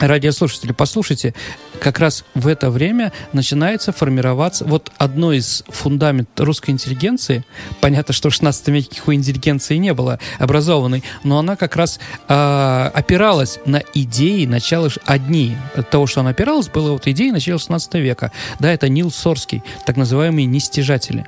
радиослушатели, 0.07 0.71
послушайте, 0.71 1.33
как 1.79 1.99
раз 1.99 2.23
в 2.33 2.47
это 2.47 2.69
время 2.69 3.11
начинается 3.33 3.91
формироваться 3.91 4.65
вот 4.65 4.91
одно 4.97 5.33
из 5.33 5.63
фундаментов 5.67 6.45
русской 6.45 6.71
интеллигенции. 6.71 7.45
Понятно, 7.81 8.13
что 8.13 8.29
в 8.29 8.33
16 8.33 8.67
веке 8.69 8.89
никакой 8.93 9.15
интеллигенции 9.15 9.75
не 9.77 9.93
было 9.93 10.19
образованной, 10.39 11.03
но 11.23 11.39
она 11.39 11.55
как 11.55 11.75
раз 11.75 11.99
э, 12.27 12.91
опиралась 12.93 13.59
на 13.65 13.81
идеи 13.93 14.45
начала 14.45 14.89
одни. 15.05 15.55
От 15.75 15.89
того, 15.89 16.07
что 16.07 16.21
она 16.21 16.31
опиралась, 16.31 16.67
было 16.67 16.91
вот 16.91 17.07
идеи 17.07 17.29
начала 17.29 17.59
16 17.59 17.93
века. 17.95 18.31
Да, 18.59 18.71
это 18.71 18.89
Нил 18.89 19.11
Сорский, 19.11 19.63
так 19.85 19.97
называемые 19.97 20.45
нестяжатели. 20.45 21.25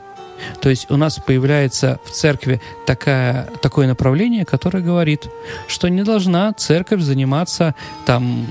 То 0.62 0.70
есть 0.70 0.89
у 0.89 0.98
нас 0.98 1.20
появляется 1.25 2.00
в 2.04 2.12
церкви 2.12 2.62
такая, 2.86 3.50
такое 3.62 3.88
направление, 3.88 4.46
которое 4.46 4.84
говорит, 4.84 5.27
что 5.68 5.88
не 5.88 6.04
должна 6.04 6.54
церковь 6.54 7.01
заниматься 7.01 7.75
там 8.06 8.48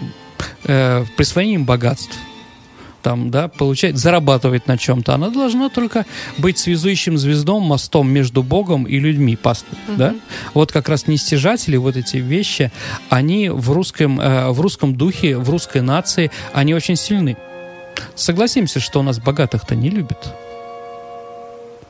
э, 0.65 1.05
присвоением 1.17 1.65
богатств, 1.65 2.17
там, 3.03 3.31
да, 3.31 3.49
получать, 3.49 3.99
зарабатывать 3.99 4.67
на 4.67 4.79
чем-то. 4.79 5.15
Она 5.15 5.29
должна 5.29 5.69
только 5.69 6.07
быть 6.39 6.59
связующим 6.59 7.19
звездом, 7.19 7.63
мостом 7.63 8.11
между 8.11 8.43
Богом 8.43 8.85
и 8.85 8.99
людьми, 8.99 9.37
пастырь, 9.37 9.79
uh-huh. 9.89 9.97
да. 9.97 10.15
Вот 10.55 10.73
как 10.73 10.89
раз 10.89 11.07
нестяжатели, 11.07 11.77
вот 11.77 11.97
эти 11.97 12.17
вещи, 12.17 12.73
они 13.11 13.51
в 13.51 13.71
русском, 13.73 14.19
э, 14.19 14.51
в 14.51 14.61
русском 14.61 14.97
духе, 14.97 15.37
в 15.37 15.51
русской 15.51 15.83
нации, 15.83 16.31
они 16.55 16.75
очень 16.75 16.97
сильны. 16.97 17.37
Согласимся, 18.15 18.81
что 18.81 19.01
у 19.01 19.03
нас 19.03 19.19
богатых-то 19.19 19.75
не 19.77 19.91
любят. 19.91 20.35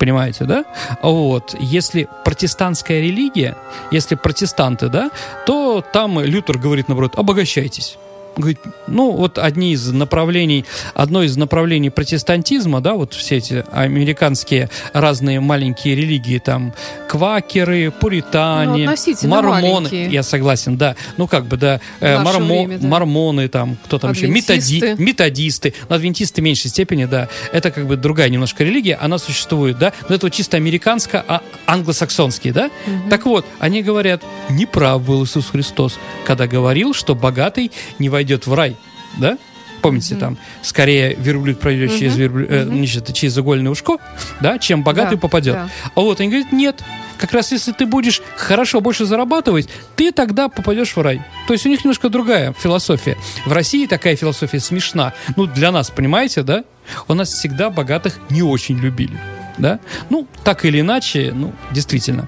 Понимаете, 0.05 0.45
да? 0.45 0.67
Вот. 1.01 1.57
Если 1.59 2.09
протестантская 2.27 3.01
религия, 3.01 3.57
если 3.91 4.17
протестанты, 4.17 4.91
да, 4.91 5.11
то 5.47 5.83
там 5.95 6.21
Лютер 6.21 6.59
говорит, 6.59 6.89
наоборот, 6.89 7.15
обогащайтесь 7.17 7.97
говорит, 8.37 8.59
ну, 8.87 9.13
вот 9.13 9.39
одни 9.39 9.73
из 9.73 9.91
направлений, 9.93 10.65
одно 10.95 11.23
из 11.23 11.37
направлений 11.37 11.91
протестантизма, 11.91 12.81
да, 12.81 12.95
вот 12.95 13.15
все 13.15 13.37
эти 13.37 13.65
американские 13.73 14.71
разные 14.93 15.41
маленькие 15.41 15.95
религии, 15.95 16.39
там, 16.39 16.75
квакеры, 17.09 17.91
пуритане, 17.91 18.91
ну, 19.23 19.29
мормоны. 19.29 19.63
Маленькие. 19.63 20.11
Я 20.11 20.23
согласен, 20.23 20.77
да. 20.77 20.97
Ну, 21.17 21.27
как 21.27 21.47
бы, 21.47 21.57
да, 21.57 21.81
э, 22.01 22.19
мормо, 22.19 22.65
время, 22.65 22.79
да. 22.79 22.89
мормоны, 22.89 23.49
там, 23.49 23.77
кто 23.85 23.99
там 23.99 24.13
еще, 24.13 24.27
методи, 24.27 24.95
методисты, 24.99 25.75
но 25.89 25.97
адвентисты 25.97 26.41
в 26.41 26.45
меньшей 26.45 26.71
степени, 26.71 27.05
да. 27.05 27.29
Это 27.53 27.71
как 27.71 27.87
бы 27.87 27.97
другая 27.97 28.29
немножко 28.29 28.65
религия, 28.65 28.97
она 28.97 29.19
существует, 29.19 29.79
да, 29.79 29.93
но 30.09 30.15
это 30.17 30.27
вот 30.27 30.33
чисто 30.33 30.57
американско, 30.57 31.25
а 31.27 31.43
англосаксонские, 31.67 32.53
да. 32.53 32.67
Угу. 32.87 33.11
Так 33.11 33.27
вот, 33.27 33.47
они 33.59 33.83
говорят, 33.83 34.23
неправ 34.51 35.03
был 35.03 35.25
Иисус 35.25 35.51
Христос, 35.51 35.99
когда 36.25 36.47
говорил, 36.47 36.95
что 36.95 37.15
богатый 37.15 37.71
не 37.99 38.09
войдет 38.09 38.24
войдет 38.25 38.47
в 38.47 38.55
рай, 38.55 38.77
да? 39.19 39.37
Помните, 39.83 40.15
mm-hmm. 40.15 40.19
там, 40.19 40.39
скорее 40.63 41.15
верблюд 41.15 41.61
пройдет 41.61 41.91
mm-hmm. 41.91 41.99
через, 41.99 42.17
верблю... 42.17 42.47
mm-hmm. 42.47 42.55
э, 42.55 42.65
значит, 42.65 43.13
через 43.13 43.37
игольное 43.37 43.71
ушко, 43.71 43.99
да, 44.41 44.59
чем 44.59 44.83
богатый 44.83 45.17
да, 45.17 45.21
попадет. 45.21 45.55
Да. 45.55 45.69
А 45.95 46.01
вот 46.01 46.21
они 46.21 46.31
говорят, 46.31 46.53
нет, 46.53 46.83
как 47.19 47.35
раз 47.35 47.53
если 47.53 47.73
ты 47.73 47.85
будешь 47.85 48.23
хорошо 48.37 48.81
больше 48.81 49.05
зарабатывать, 49.05 49.69
ты 49.95 50.11
тогда 50.11 50.49
попадешь 50.49 50.97
в 50.97 51.01
рай. 51.03 51.21
То 51.47 51.53
есть 51.53 51.67
у 51.67 51.69
них 51.69 51.85
немножко 51.85 52.09
другая 52.09 52.55
философия. 52.55 53.19
В 53.45 53.53
России 53.53 53.87
такая 53.87 54.17
философия 54.17 54.59
смешна. 54.59 55.13
Ну, 55.37 55.45
для 55.45 55.71
нас, 55.71 55.91
понимаете, 55.91 56.43
да? 56.43 56.65
У 57.07 57.13
нас 57.13 57.29
всегда 57.29 57.69
богатых 57.69 58.19
не 58.31 58.43
очень 58.43 58.79
любили. 58.79 59.21
Да? 59.59 59.81
Ну, 60.09 60.27
так 60.45 60.65
или 60.65 60.81
иначе, 60.81 61.33
ну, 61.35 61.53
действительно. 61.73 62.27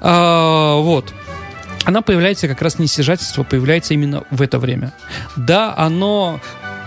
А, 0.00 0.80
вот 0.80 1.14
она 1.86 2.02
появляется 2.02 2.48
как 2.48 2.60
раз 2.60 2.78
не 2.78 2.88
стяжательство, 2.88 3.44
появляется 3.44 3.94
именно 3.94 4.24
в 4.30 4.42
это 4.42 4.58
время. 4.58 4.92
Да, 5.36 5.72
оно 5.76 6.40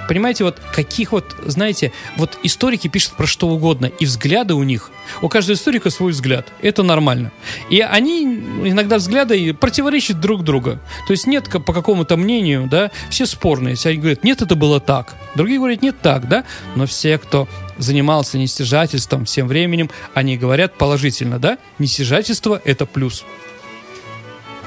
понимаете, 0.09 0.43
вот 0.43 0.59
каких 0.73 1.11
вот, 1.11 1.35
знаете, 1.45 1.93
вот 2.17 2.37
историки 2.43 2.87
пишут 2.87 3.13
про 3.13 3.25
что 3.27 3.47
угодно, 3.47 3.85
и 3.85 4.05
взгляды 4.05 4.55
у 4.55 4.63
них, 4.63 4.91
у 5.21 5.29
каждого 5.29 5.55
историка 5.55 5.89
свой 5.89 6.11
взгляд, 6.11 6.47
это 6.61 6.83
нормально. 6.83 7.31
И 7.69 7.79
они 7.79 8.23
иногда 8.23 8.97
взгляды 8.97 9.53
противоречат 9.53 10.19
друг 10.19 10.43
другу. 10.43 10.79
То 11.07 11.11
есть 11.11 11.27
нет 11.27 11.47
по 11.49 11.73
какому-то 11.73 12.17
мнению, 12.17 12.67
да, 12.69 12.91
все 13.09 13.25
спорные. 13.25 13.75
Все 13.75 13.93
говорят, 13.93 14.23
нет, 14.23 14.41
это 14.41 14.55
было 14.55 14.79
так. 14.79 15.15
Другие 15.35 15.59
говорят, 15.59 15.81
нет, 15.81 15.95
так, 16.01 16.27
да. 16.27 16.43
Но 16.75 16.87
все, 16.87 17.17
кто 17.19 17.47
занимался 17.77 18.37
нестяжательством 18.37 19.25
всем 19.25 19.47
временем, 19.47 19.91
они 20.13 20.37
говорят 20.37 20.77
положительно, 20.77 21.39
да, 21.39 21.57
нестяжательство– 21.77 22.61
это 22.65 22.85
плюс 22.85 23.23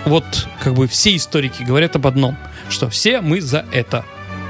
вот 0.04 0.25
как 0.62 0.75
бы 0.75 0.87
все 0.87 1.16
историки 1.16 1.62
говорят 1.62 1.97
об 1.97 2.06
одном, 2.06 2.37
что 2.68 2.88
все 2.88 3.21
мы 3.21 3.40
за 3.40 3.64
это. 3.73 4.04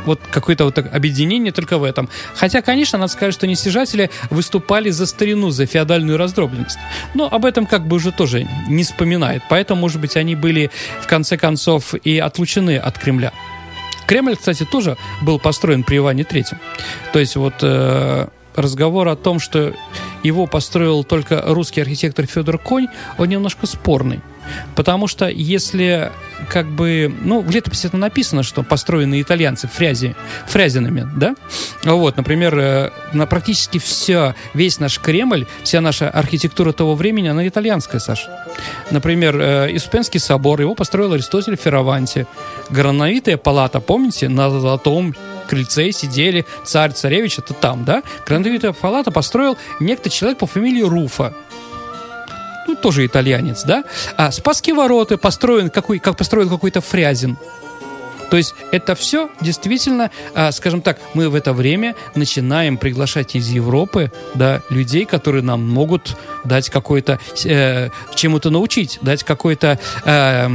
Вот 0.04 0.21
какое-то 0.30 0.64
вот 0.64 0.78
объединение 0.78 1.52
только 1.52 1.78
в 1.78 1.85
этом. 1.85 2.09
Хотя, 2.35 2.61
конечно, 2.61 2.99
надо 2.99 3.12
сказать, 3.12 3.35
что 3.35 3.47
нестяжатели 3.47 4.11
выступали 4.30 4.90
за 4.90 5.06
старину, 5.06 5.50
за 5.50 5.66
феодальную 5.66 6.18
раздробленность. 6.18 6.78
Но 7.14 7.28
об 7.30 7.44
этом 7.44 7.66
как 7.66 7.87
бы 7.87 7.97
уже 7.97 8.11
тоже 8.11 8.49
не 8.68 8.82
вспоминает. 8.82 9.42
Поэтому, 9.49 9.80
может 9.80 10.00
быть, 10.00 10.16
они 10.16 10.35
были 10.35 10.73
в 11.00 11.06
конце 11.06 11.37
концов 11.37 11.94
и 11.94 12.18
отлучены 12.18 12.78
от 12.78 12.99
Кремля. 12.99 13.32
Кремль, 14.06 14.37
кстати, 14.37 14.64
тоже 14.64 14.97
был 15.21 15.38
построен 15.38 15.85
при 15.85 15.99
Иване 15.99 16.25
Третьем. 16.25 16.59
То 17.12 17.21
есть 17.21 17.37
вот 17.37 17.54
э, 17.62 18.26
разговор 18.56 19.09
о 19.09 19.16
том, 19.16 19.38
что 19.38 19.73
его 20.25 20.47
построил 20.47 21.04
только 21.04 21.42
русский 21.47 21.80
архитектор 21.80 22.26
Федор 22.26 22.59
Конь, 22.59 22.88
он 23.18 23.28
немножко 23.28 23.66
спорный. 23.66 24.21
Потому 24.75 25.06
что 25.06 25.28
если 25.28 26.11
как 26.49 26.66
бы, 26.66 27.12
ну, 27.23 27.40
в 27.40 27.50
летописи 27.50 27.87
это 27.87 27.97
написано, 27.97 28.42
что 28.42 28.62
построены 28.62 29.21
итальянцы 29.21 29.68
фрязи, 29.68 30.14
фрязинами, 30.47 31.09
да? 31.16 31.35
Вот, 31.85 32.16
например, 32.16 32.59
э, 32.59 32.90
на 33.12 33.26
практически 33.26 33.78
все, 33.78 34.35
весь 34.54 34.80
наш 34.80 34.99
Кремль, 34.99 35.47
вся 35.62 35.80
наша 35.80 36.11
архитектура 36.11 36.73
того 36.73 36.94
времени, 36.94 37.28
она 37.28 37.47
итальянская, 37.47 38.00
Саша. 38.00 38.47
Например, 38.90 39.38
э, 39.38 39.76
Испенский 39.76 40.21
собор, 40.21 40.61
его 40.61 40.75
построил 40.75 41.12
Аристотель 41.12 41.56
Ферраванти. 41.56 42.26
Грановитая 42.71 43.37
палата, 43.37 43.80
помните, 43.80 44.28
на 44.28 44.50
золотом 44.50 45.14
крыльце 45.49 45.92
сидели 45.92 46.47
царь, 46.64 46.92
царевич, 46.92 47.38
это 47.38 47.54
там, 47.54 47.85
да? 47.85 48.02
Грановитая 48.26 48.73
палата 48.73 49.11
построил 49.11 49.56
некто 49.80 50.11
человек 50.11 50.38
по 50.38 50.47
фамилии 50.47 50.82
Руфа 50.82 51.35
ну, 52.66 52.75
тоже 52.75 53.07
итальянец, 53.07 53.64
да, 53.64 53.85
а 54.16 54.31
Спасские 54.31 54.75
ворота 54.75 55.19
построен, 55.19 55.71
какой, 55.71 55.99
как 55.99 56.16
построен 56.16 56.49
какой-то 56.49 56.81
Фрязин. 56.81 57.37
То 58.33 58.38
есть 58.38 58.54
это 58.71 58.95
все 58.95 59.28
действительно, 59.42 60.11
а, 60.35 60.52
скажем 60.52 60.81
так, 60.81 60.99
мы 61.12 61.28
в 61.28 61.35
это 61.35 61.52
время 61.52 61.95
начинаем 62.14 62.78
приглашать 62.78 63.37
из 63.37 63.50
Европы 63.50 64.11
да, 64.35 64.62
людей, 64.71 65.04
которые 65.04 65.42
нам 65.42 65.69
могут 65.69 66.16
дать 66.42 66.71
какой-то, 66.71 67.21
э, 67.45 67.90
чему-то 68.14 68.49
научить, 68.49 68.99
дать 69.02 69.23
какой-то, 69.23 69.78
э, 70.07 70.49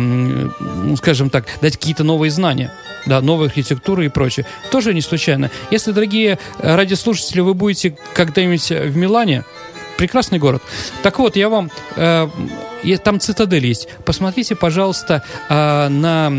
скажем 0.97 1.29
так, 1.29 1.45
дать 1.61 1.77
какие-то 1.77 2.03
новые 2.03 2.31
знания 2.31 2.73
да, 3.05 3.21
новая 3.21 3.47
архитектура 3.47 4.03
и 4.03 4.09
прочее. 4.09 4.45
Тоже 4.71 4.93
не 4.93 5.01
случайно. 5.01 5.49
Если, 5.71 5.91
дорогие 5.91 6.39
радиослушатели, 6.59 7.41
вы 7.41 7.53
будете 7.53 7.97
когда-нибудь 8.13 8.69
в 8.69 8.97
Милане, 8.97 9.45
прекрасный 9.97 10.39
город. 10.39 10.61
Так 11.03 11.19
вот, 11.19 11.35
я 11.35 11.49
вам... 11.49 11.71
Э, 11.95 12.27
там 13.03 13.19
цитадель 13.19 13.65
есть. 13.65 13.89
Посмотрите, 14.05 14.55
пожалуйста, 14.55 15.23
э, 15.49 15.87
на 15.89 16.31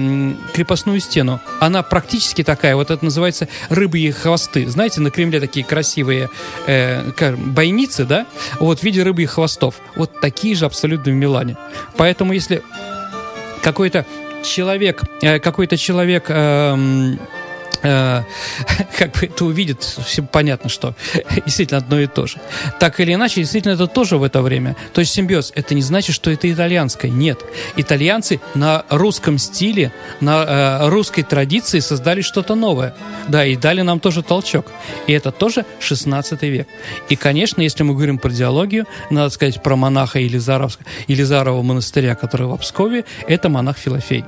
крепостную 0.55 1.01
стену. 1.01 1.41
Она 1.61 1.83
практически 1.83 2.43
такая, 2.43 2.77
вот 2.77 2.91
это 2.91 3.05
называется 3.05 3.49
рыбьи 3.69 4.11
хвосты. 4.11 4.67
Знаете, 4.69 5.01
на 5.01 5.11
Кремле 5.11 5.41
такие 5.41 5.65
красивые 5.65 6.31
э, 6.67 7.35
бойницы, 7.37 8.05
да? 8.05 8.27
Вот 8.61 8.81
в 8.81 8.83
виде 8.83 9.03
рыбьих 9.03 9.33
хвостов. 9.33 9.75
Вот 9.97 10.21
такие 10.21 10.55
же 10.55 10.65
абсолютно 10.65 11.13
в 11.13 11.15
Милане. 11.15 11.57
Поэтому 11.97 12.33
если 12.33 12.63
какой-то 13.63 14.07
человек, 14.45 15.03
э, 15.23 15.39
какой-то 15.39 15.77
человек... 15.77 16.27
Э, 16.29 17.17
как 17.83 19.13
бы 19.13 19.27
это 19.27 19.45
увидит, 19.45 19.83
все 19.83 20.23
понятно, 20.23 20.69
что 20.69 20.95
действительно 21.45 21.79
одно 21.79 22.01
и 22.01 22.07
то 22.07 22.27
же. 22.27 22.39
Так 22.81 23.01
или 23.01 23.15
иначе, 23.15 23.41
действительно 23.41 23.73
это 23.73 23.87
тоже 23.87 24.19
в 24.19 24.23
это 24.23 24.43
время. 24.43 24.77
То 24.93 25.01
есть 25.01 25.13
симбиоз, 25.13 25.53
это 25.55 25.75
не 25.75 25.83
значит, 25.83 26.15
что 26.15 26.31
это 26.31 26.51
итальянское. 26.53 27.11
Нет. 27.11 27.41
Итальянцы 27.77 28.41
на 28.55 28.85
русском 28.89 29.39
стиле, 29.39 29.93
на 30.21 30.45
э, 30.83 30.89
русской 30.89 31.23
традиции 31.23 31.81
создали 31.81 32.21
что-то 32.21 32.55
новое. 32.55 32.95
Да, 33.29 33.45
и 33.45 33.57
дали 33.57 33.83
нам 33.83 34.01
тоже 34.01 34.23
толчок. 34.23 34.67
И 35.07 35.13
это 35.13 35.31
тоже 35.31 35.65
16 35.81 36.43
век. 36.43 36.69
И, 37.09 37.17
конечно, 37.17 37.63
если 37.63 37.83
мы 37.83 37.95
говорим 37.95 38.19
про 38.19 38.31
диалогию, 38.31 38.87
надо 39.11 39.31
сказать 39.31 39.63
про 39.63 39.77
монаха 39.77 40.19
Елизаров, 40.19 40.79
Елизарова 41.07 41.63
монастыря, 41.63 42.15
который 42.15 42.47
в 42.47 42.57
Пскове, 42.59 43.05
это 43.27 43.49
монах 43.49 43.79
Филофей. 43.79 44.25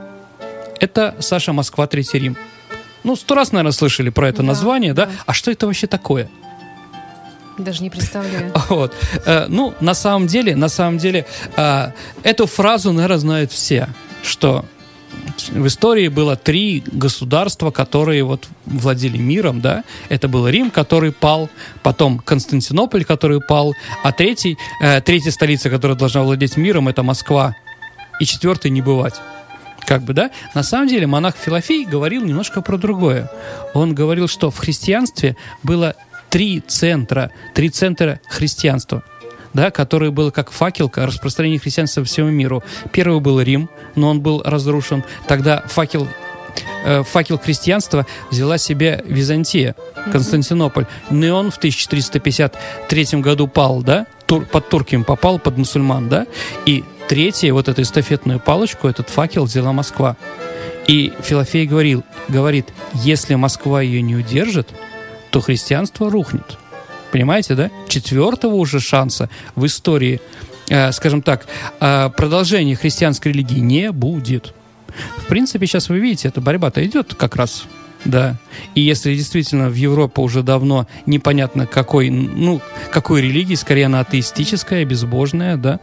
Это 0.78 1.14
Саша 1.20 1.52
Москва, 1.52 1.86
Третий 1.86 2.18
Рим. 2.18 2.36
Ну, 3.04 3.16
сто 3.16 3.34
раз, 3.34 3.52
наверное, 3.52 3.72
слышали 3.72 4.10
про 4.10 4.28
это 4.28 4.38
Да, 4.38 4.48
название, 4.48 4.94
да? 4.94 5.06
да. 5.06 5.12
А 5.26 5.32
что 5.32 5.50
это 5.50 5.66
вообще 5.66 5.86
такое? 5.86 6.28
Даже 7.58 7.82
не 7.82 7.90
представляю. 7.90 8.52
Вот. 8.68 8.94
Э, 9.26 9.46
ну, 9.48 9.74
на 9.80 9.94
самом 9.94 10.26
деле, 10.26 10.56
на 10.56 10.68
самом 10.68 10.98
деле, 10.98 11.26
э, 11.56 11.90
эту 12.22 12.46
фразу, 12.46 12.92
наверное, 12.92 13.18
знают 13.18 13.52
все, 13.52 13.88
что 14.22 14.64
в 15.52 15.66
истории 15.66 16.08
было 16.08 16.36
три 16.36 16.82
государства, 16.86 17.70
которые 17.70 18.22
вот 18.22 18.48
владели 18.66 19.18
миром, 19.18 19.60
да. 19.60 19.84
Это 20.08 20.28
был 20.28 20.48
Рим, 20.48 20.70
который 20.70 21.12
пал, 21.12 21.48
потом 21.82 22.18
Константинополь, 22.18 23.04
который 23.04 23.40
пал, 23.40 23.74
а 24.02 24.12
третий, 24.12 24.56
э, 24.82 25.00
третья 25.00 25.30
столица, 25.30 25.70
которая 25.70 25.96
должна 25.96 26.22
владеть 26.22 26.56
миром, 26.56 26.88
это 26.88 27.02
Москва. 27.02 27.54
И 28.20 28.26
четвертый 28.26 28.70
не 28.70 28.82
бывать. 28.82 29.14
Как 29.90 30.02
бы, 30.02 30.12
да? 30.12 30.30
На 30.54 30.62
самом 30.62 30.86
деле 30.86 31.08
монах 31.08 31.34
Филофей 31.34 31.84
говорил 31.84 32.24
немножко 32.24 32.62
про 32.62 32.76
другое. 32.76 33.28
Он 33.74 33.92
говорил, 33.92 34.28
что 34.28 34.52
в 34.52 34.56
христианстве 34.56 35.36
было 35.64 35.96
три 36.28 36.60
центра, 36.60 37.32
три 37.54 37.70
центра 37.70 38.20
христианства 38.28 39.02
да, 39.52 39.72
который 39.72 40.12
был 40.12 40.30
как 40.30 40.52
факел 40.52 40.88
к 40.88 41.04
распространению 41.04 41.60
христианства 41.60 42.02
по 42.02 42.06
всему 42.06 42.30
миру. 42.30 42.62
Первый 42.92 43.18
был 43.18 43.40
Рим, 43.40 43.68
но 43.96 44.10
он 44.10 44.20
был 44.20 44.40
разрушен. 44.44 45.02
Тогда 45.26 45.64
факел 45.66 46.06
э, 46.84 47.02
факел 47.02 47.36
христианства 47.36 48.06
взяла 48.30 48.58
себе 48.58 49.02
Византия, 49.04 49.74
Константинополь. 50.12 50.86
Но 51.10 51.26
и 51.26 51.30
он 51.30 51.50
в 51.50 51.56
1453 51.56 53.20
году 53.20 53.48
пал, 53.48 53.82
да, 53.82 54.06
Тур- 54.26 54.46
под 54.46 54.68
Туркием 54.68 55.02
попал, 55.02 55.40
под 55.40 55.58
мусульман, 55.58 56.08
да, 56.08 56.28
и 56.64 56.84
третье, 57.10 57.52
вот 57.52 57.68
эту 57.68 57.82
эстафетную 57.82 58.38
палочку, 58.38 58.86
этот 58.86 59.08
факел 59.08 59.44
взяла 59.44 59.72
Москва. 59.72 60.16
И 60.86 61.12
Филофей 61.20 61.66
говорил, 61.66 62.04
говорит, 62.28 62.68
если 62.94 63.34
Москва 63.34 63.82
ее 63.82 64.00
не 64.00 64.14
удержит, 64.14 64.68
то 65.30 65.40
христианство 65.40 66.08
рухнет. 66.08 66.56
Понимаете, 67.10 67.56
да? 67.56 67.68
Четвертого 67.88 68.54
уже 68.54 68.78
шанса 68.78 69.28
в 69.56 69.66
истории, 69.66 70.20
э, 70.68 70.92
скажем 70.92 71.20
так, 71.22 71.48
э, 71.80 72.10
продолжения 72.16 72.76
христианской 72.76 73.32
религии 73.32 73.58
не 73.58 73.90
будет. 73.90 74.54
В 75.16 75.26
принципе, 75.26 75.66
сейчас 75.66 75.88
вы 75.88 75.98
видите, 75.98 76.28
эта 76.28 76.40
борьба-то 76.40 76.86
идет 76.86 77.14
как 77.14 77.34
раз. 77.34 77.64
Да. 78.04 78.36
И 78.74 78.80
если 78.80 79.14
действительно 79.14 79.68
в 79.68 79.74
Европе 79.74 80.22
уже 80.22 80.42
давно 80.42 80.86
непонятно 81.06 81.66
какой, 81.66 82.08
ну, 82.08 82.60
какой 82.90 83.20
религии, 83.20 83.56
скорее 83.56 83.86
она 83.86 84.00
атеистическая, 84.00 84.84
безбожная, 84.84 85.56
да, 85.56 85.80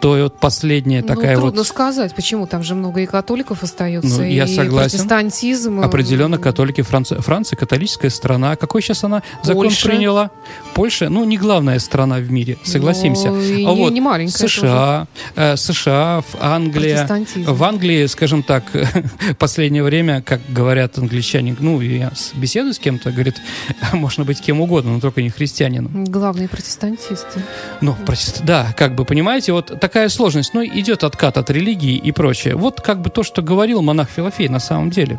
то 0.00 0.16
вот 0.16 0.38
последняя 0.38 1.02
такая 1.02 1.34
ну, 1.34 1.40
трудно 1.42 1.60
вот... 1.60 1.66
сказать, 1.66 2.14
почему 2.14 2.46
там 2.46 2.62
же 2.62 2.74
много 2.74 3.00
и 3.00 3.06
католиков 3.06 3.62
остается, 3.62 4.18
Ну, 4.18 4.24
я 4.24 4.44
и 4.44 4.54
согласен. 4.54 4.90
протестантизм. 4.98 5.80
Определенно 5.80 6.38
католики 6.38 6.82
Франция, 6.82 7.20
Франция 7.20 7.56
католическая 7.56 8.10
страна. 8.10 8.56
Какой 8.56 8.82
сейчас 8.82 9.04
она 9.04 9.22
закон 9.42 9.66
Польша. 9.66 9.88
приняла? 9.88 10.30
Польша, 10.74 11.08
ну, 11.08 11.24
не 11.24 11.36
главная 11.36 11.78
страна 11.78 12.18
в 12.18 12.30
мире, 12.30 12.58
согласимся. 12.64 13.28
И 13.28 13.64
А 13.64 13.72
не- 13.74 13.76
вот 13.82 13.92
не 13.92 14.00
маленькая 14.00 14.48
США, 14.48 15.06
э, 15.34 15.56
США, 15.56 16.22
Англия. 16.40 17.08
В 17.46 17.64
Англии, 17.64 18.06
скажем 18.06 18.42
так, 18.42 18.64
последнее 19.38 19.82
время, 19.82 20.22
как 20.22 20.40
говорят 20.48 20.98
англичане, 20.98 21.56
ну, 21.58 21.80
я 21.80 22.12
беседую 22.34 22.74
с 22.74 22.78
кем-то, 22.78 23.10
говорит, 23.10 23.36
можно 23.92 24.24
быть 24.24 24.40
кем 24.40 24.60
угодно, 24.60 24.92
но 24.92 25.00
только 25.00 25.22
не 25.22 25.30
христианином. 25.30 26.04
Главные 26.04 26.48
протестантисты. 26.48 27.42
Ну, 27.80 27.96
протест- 28.06 28.42
да, 28.44 28.72
как 28.76 28.94
бы, 28.94 29.04
понимаете, 29.04 29.52
вот 29.52 29.78
такая 29.88 30.10
сложность. 30.10 30.52
Ну, 30.52 30.62
идет 30.62 31.02
откат 31.02 31.38
от 31.38 31.48
религии 31.48 31.96
и 31.96 32.12
прочее. 32.12 32.56
Вот 32.56 32.82
как 32.82 33.00
бы 33.00 33.08
то, 33.08 33.22
что 33.22 33.40
говорил 33.40 33.80
монах 33.80 34.10
Филофей 34.10 34.48
на 34.48 34.58
самом 34.58 34.90
деле. 34.90 35.18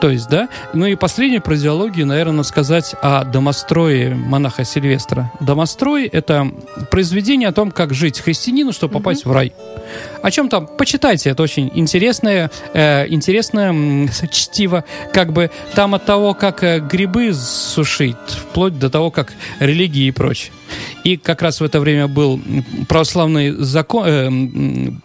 То 0.00 0.08
есть, 0.08 0.28
да. 0.28 0.48
Ну 0.72 0.86
и 0.86 0.94
последнее 0.94 1.40
про 1.40 1.56
идеологию, 1.56 2.06
наверное, 2.06 2.32
надо 2.32 2.48
сказать 2.48 2.94
о 3.02 3.24
домострое 3.24 4.14
монаха 4.14 4.64
Сильвестра. 4.64 5.30
Домострой— 5.40 6.06
это 6.12 6.50
произведение 6.90 7.48
о 7.48 7.52
том, 7.52 7.70
как 7.70 7.92
жить 7.92 8.18
христианину, 8.20 8.72
чтобы 8.72 8.94
попасть 8.94 9.26
в 9.26 9.32
рай. 9.32 9.52
О 10.22 10.30
чем 10.30 10.48
там? 10.48 10.66
Почитайте, 10.66 11.30
это 11.30 11.42
очень 11.42 11.70
интересное, 11.74 12.50
э, 12.72 13.08
интересное 13.08 13.70
м, 13.70 14.08
чтиво. 14.30 14.84
Как 15.12 15.32
бы 15.32 15.50
там 15.74 15.94
от 15.94 16.06
того, 16.06 16.32
как 16.32 16.64
э, 16.64 16.80
грибы 16.80 17.34
сушить, 17.34 18.16
вплоть 18.26 18.78
до 18.78 18.88
того, 18.88 19.10
как 19.10 19.32
религии 19.58 20.06
и 20.06 20.10
прочее. 20.12 20.52
И 21.04 21.16
как 21.16 21.42
раз 21.42 21.60
в 21.60 21.64
это 21.64 21.80
время 21.80 22.08
был 22.08 22.40
православный 22.88 23.50
закон, 23.50 24.06
э, 24.06 24.30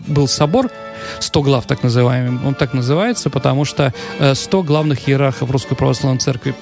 был 0.07 0.27
собор 0.27 0.71
100 1.19 1.41
глав, 1.41 1.65
так 1.65 1.83
называемый. 1.83 2.45
Он 2.45 2.55
так 2.55 2.73
называется, 2.73 3.29
потому 3.29 3.65
что 3.65 3.93
э, 4.19 4.35
100 4.35 4.63
главных 4.63 5.09
иерархов 5.09 5.51
Русской 5.51 5.75
Православной 5.75 6.19
Церкви 6.19 6.55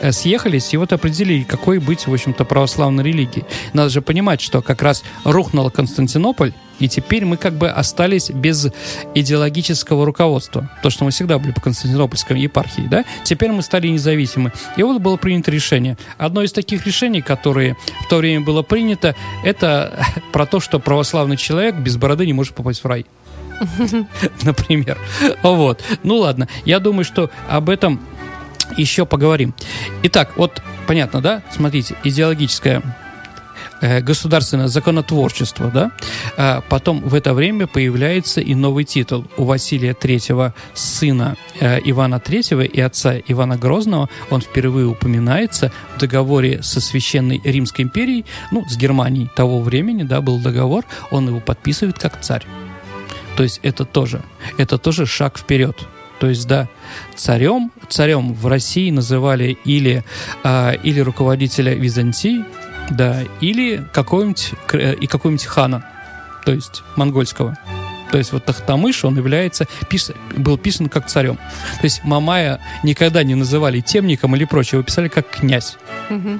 э, 0.00 0.12
съехались 0.12 0.72
и 0.74 0.76
вот 0.76 0.92
определили, 0.92 1.42
какой 1.42 1.78
быть, 1.78 2.06
в 2.06 2.12
общем-то, 2.12 2.44
православной 2.44 3.04
религией. 3.04 3.44
Надо 3.72 3.90
же 3.90 4.02
понимать, 4.02 4.40
что 4.40 4.62
как 4.62 4.82
раз 4.82 5.02
рухнул 5.24 5.70
Константинополь, 5.70 6.52
и 6.82 6.88
теперь 6.88 7.24
мы 7.24 7.36
как 7.36 7.54
бы 7.54 7.68
остались 7.68 8.30
без 8.30 8.68
идеологического 9.14 10.04
руководства. 10.04 10.68
То, 10.82 10.90
что 10.90 11.04
мы 11.04 11.12
всегда 11.12 11.38
были 11.38 11.52
по 11.52 11.60
Константинопольской 11.60 12.40
епархии, 12.40 12.88
да? 12.90 13.04
Теперь 13.22 13.52
мы 13.52 13.62
стали 13.62 13.86
независимы. 13.86 14.52
И 14.76 14.82
вот 14.82 15.00
было 15.00 15.16
принято 15.16 15.52
решение. 15.52 15.96
Одно 16.18 16.42
из 16.42 16.50
таких 16.50 16.84
решений, 16.84 17.22
которые 17.22 17.76
в 18.04 18.08
то 18.08 18.16
время 18.16 18.40
было 18.44 18.62
принято, 18.62 19.14
это 19.44 20.04
про 20.32 20.44
то, 20.44 20.58
что 20.58 20.80
православный 20.80 21.36
человек 21.36 21.76
без 21.76 21.96
бороды 21.96 22.26
не 22.26 22.32
может 22.32 22.54
попасть 22.54 22.82
в 22.82 22.86
рай. 22.86 23.06
Например. 24.42 24.98
Вот. 25.42 25.82
Ну 26.02 26.16
ладно. 26.16 26.48
Я 26.64 26.78
думаю, 26.78 27.04
что 27.04 27.30
об 27.48 27.68
этом 27.68 28.00
еще 28.76 29.06
поговорим. 29.06 29.54
Итак, 30.02 30.32
вот 30.36 30.62
понятно, 30.86 31.20
да? 31.20 31.42
Смотрите, 31.50 31.94
идеологическое 32.04 32.82
э, 33.80 34.00
государственное 34.00 34.68
законотворчество, 34.68 35.70
да, 35.70 35.92
А 36.36 36.62
потом 36.68 37.00
в 37.00 37.14
это 37.14 37.34
время 37.34 37.66
появляется 37.66 38.40
и 38.40 38.54
новый 38.54 38.84
титул 38.84 39.26
у 39.36 39.44
Василия 39.44 39.92
III, 39.92 40.52
сына 40.74 41.36
э, 41.60 41.80
Ивана 41.84 42.16
III 42.16 42.66
и 42.66 42.80
отца 42.80 43.14
Ивана 43.26 43.56
Грозного, 43.56 44.08
он 44.30 44.40
впервые 44.40 44.86
упоминается 44.86 45.72
в 45.96 46.00
договоре 46.00 46.62
со 46.62 46.80
Священной 46.80 47.40
Римской 47.44 47.84
империей, 47.84 48.24
ну, 48.50 48.64
с 48.68 48.76
Германией 48.76 49.28
того 49.34 49.60
времени, 49.60 50.02
да, 50.02 50.20
был 50.20 50.38
договор, 50.38 50.84
он 51.10 51.28
его 51.28 51.40
подписывает 51.40 51.98
как 51.98 52.20
царь. 52.20 52.46
То 53.36 53.42
есть 53.42 53.60
это 53.62 53.84
тоже, 53.84 54.22
это 54.58 54.78
тоже 54.78 55.06
шаг 55.06 55.38
вперед. 55.38 55.86
То 56.20 56.28
есть, 56.28 56.46
да, 56.46 56.68
царем, 57.16 57.72
царем 57.88 58.32
в 58.32 58.46
России 58.46 58.90
называли 58.90 59.58
или, 59.64 60.04
а, 60.44 60.70
или 60.70 61.00
руководителя 61.00 61.74
Византии, 61.74 62.44
да, 62.90 63.22
или 63.40 63.84
какого-нибудь, 63.92 64.52
э, 64.72 64.94
и 64.94 65.06
какого-нибудь 65.06 65.46
хана, 65.46 65.84
то 66.44 66.52
есть 66.52 66.84
монгольского. 66.96 67.56
То 68.12 68.18
есть 68.18 68.32
вот 68.32 68.44
Тахтамыш, 68.44 69.04
он 69.04 69.16
является, 69.16 69.66
пис- 69.90 70.14
был 70.36 70.58
писан 70.58 70.88
как 70.88 71.06
царем. 71.06 71.36
То 71.36 71.84
есть 71.84 72.04
Мамая 72.04 72.60
никогда 72.84 73.24
не 73.24 73.34
называли 73.34 73.80
темником 73.80 74.36
или 74.36 74.44
прочее, 74.44 74.78
его 74.78 74.84
писали 74.84 75.08
как 75.08 75.28
князь. 75.30 75.76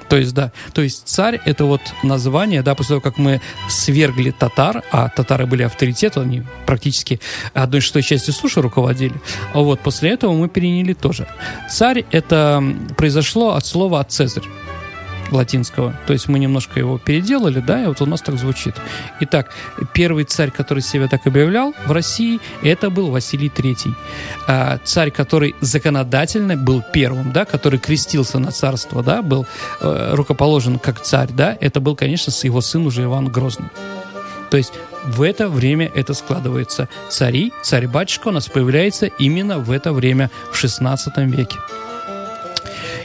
То 0.09 0.17
есть, 0.17 0.35
да, 0.35 0.53
то 0.75 0.83
есть 0.83 1.09
царь 1.09 1.41
это 1.47 1.65
вот 1.65 1.81
название, 2.03 2.63
да, 2.63 2.75
после 2.75 2.89
того, 2.89 3.01
как 3.01 3.17
мы 3.17 3.41
свергли 3.69 4.31
татар, 4.31 4.83
а 4.93 5.09
татары 5.09 5.47
были 5.47 5.63
авторитет, 5.63 6.19
они 6.19 6.43
практически 6.67 7.21
одной 7.55 7.81
шестой 7.81 8.03
частью 8.03 8.35
суши 8.35 8.61
руководили, 8.61 9.15
а 9.55 9.61
вот 9.61 9.81
после 9.81 10.11
этого 10.11 10.35
мы 10.35 10.49
переняли 10.49 10.93
тоже. 10.93 11.27
Царь 11.71 12.05
это 12.11 12.63
произошло 12.99 13.55
от 13.55 13.65
слова 13.65 14.01
от 14.01 14.13
Цезарь 14.13 14.45
латинского. 15.33 15.95
То 16.07 16.13
есть 16.13 16.29
мы 16.29 16.39
немножко 16.39 16.79
его 16.79 16.99
переделали, 16.99 17.61
да, 17.61 17.83
и 17.83 17.87
вот 17.87 18.01
у 18.01 18.07
нас 18.07 18.21
так 18.21 18.37
звучит. 18.37 18.75
Итак, 19.21 19.51
первый 19.93 20.25
царь, 20.25 20.51
который 20.51 20.83
себя 20.83 21.09
так 21.09 21.27
объявлял 21.27 21.75
в 21.87 21.93
России, 21.93 22.41
это 22.63 22.91
был 22.91 23.11
Василий 23.11 23.49
III. 23.49 23.95
А, 24.47 24.79
царь, 24.85 25.11
который 25.11 25.55
законодательно 25.61 26.57
был 26.57 26.83
первым, 26.93 27.33
да, 27.33 27.45
который 27.45 27.79
крестился 27.79 28.39
на 28.39 28.51
царство, 28.51 29.03
да, 29.03 29.23
был 29.23 29.47
э, 29.81 30.11
рукоположен 30.15 30.79
как 30.79 31.01
царь, 31.01 31.31
да, 31.33 31.57
это 31.61 31.81
был, 31.81 31.97
конечно, 31.97 32.33
его 32.43 32.61
сын 32.61 32.87
уже 32.87 33.05
Иван 33.05 33.29
Грозный. 33.29 33.69
То 34.51 34.59
есть 34.59 34.73
в 35.05 35.23
это 35.23 35.49
время 35.49 35.91
это 35.95 36.15
складывается. 36.15 36.89
Цари, 37.09 37.53
царь-батюшка 37.63 38.29
у 38.29 38.33
нас 38.33 38.49
появляется 38.49 39.07
именно 39.07 39.59
в 39.59 39.71
это 39.71 39.93
время, 39.93 40.31
в 40.53 40.57
16 40.57 41.17
веке. 41.19 41.57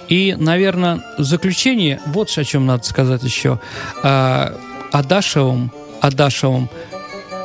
И, 0.09 0.35
наверное, 0.37 1.01
в 1.17 1.23
заключение, 1.23 1.99
вот 2.07 2.35
о 2.37 2.43
чем 2.43 2.65
надо 2.65 2.83
сказать 2.85 3.23
еще. 3.23 3.59
А, 4.03 4.57
Адашевым, 4.91 5.71
Адашевым 6.01 6.69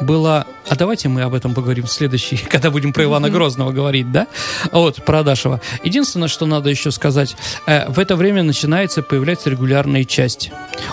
было... 0.03 0.47
А 0.69 0.77
давайте 0.77 1.09
мы 1.09 1.23
об 1.23 1.35
этом 1.35 1.55
поговорим 1.55 1.87
в 1.87 1.91
следующий, 1.91 2.37
когда 2.51 2.71
будем 2.71 2.93
про 2.93 3.05
Ивана 3.05 3.31
Грозного 3.31 3.73
говорить, 3.73 4.11
да? 4.13 4.27
Вот, 4.71 5.05
про 5.05 5.21
Адашева. 5.21 5.61
Единственное, 5.83 6.29
что 6.29 6.47
надо 6.47 6.71
еще 6.71 6.91
сказать, 6.91 7.37
э, 7.67 7.89
в 7.91 7.99
это 7.99 8.17
время 8.17 8.43
начинается 8.43 9.03
появляться 9.03 9.51
регулярная 9.51 10.05
часть. 10.05 10.51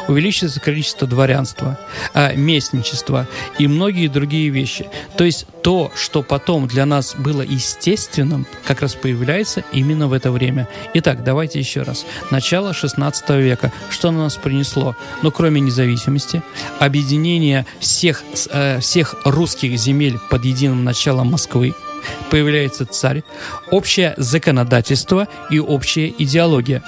Увеличивается 0.07 0.59
количество 0.59 1.07
дворянства, 1.07 1.77
э, 2.13 2.35
местничества 2.35 3.27
и 3.57 3.67
многие 3.67 4.07
другие 4.07 4.49
вещи. 4.49 4.87
То 5.17 5.23
есть 5.23 5.45
то, 5.63 5.91
что 5.95 6.23
потом 6.23 6.67
для 6.67 6.85
нас 6.85 7.15
было 7.15 7.41
естественным, 7.41 8.47
как 8.65 8.81
раз 8.81 8.95
появляется 8.95 9.63
именно 9.71 10.07
в 10.07 10.13
это 10.13 10.31
время. 10.31 10.67
Итак, 10.93 11.23
давайте 11.23 11.59
еще 11.59 11.81
раз. 11.81 12.05
Начало 12.31 12.73
16 12.73 13.29
века. 13.41 13.71
Что 13.89 14.11
на 14.11 14.19
нас 14.19 14.35
принесло? 14.35 14.95
Ну, 15.21 15.31
кроме 15.31 15.61
независимости, 15.61 16.41
объединение 16.79 17.65
всех, 17.79 18.23
э, 18.51 18.79
всех 18.79 18.98
русских 19.25 19.77
земель 19.77 20.17
под 20.29 20.45
единым 20.45 20.83
началом 20.83 21.31
Москвы, 21.31 21.73
появляется 22.29 22.85
царь, 22.85 23.23
общее 23.71 24.13
законодательство 24.17 25.27
и 25.49 25.59
общая 25.59 26.13
идеология. 26.17 26.83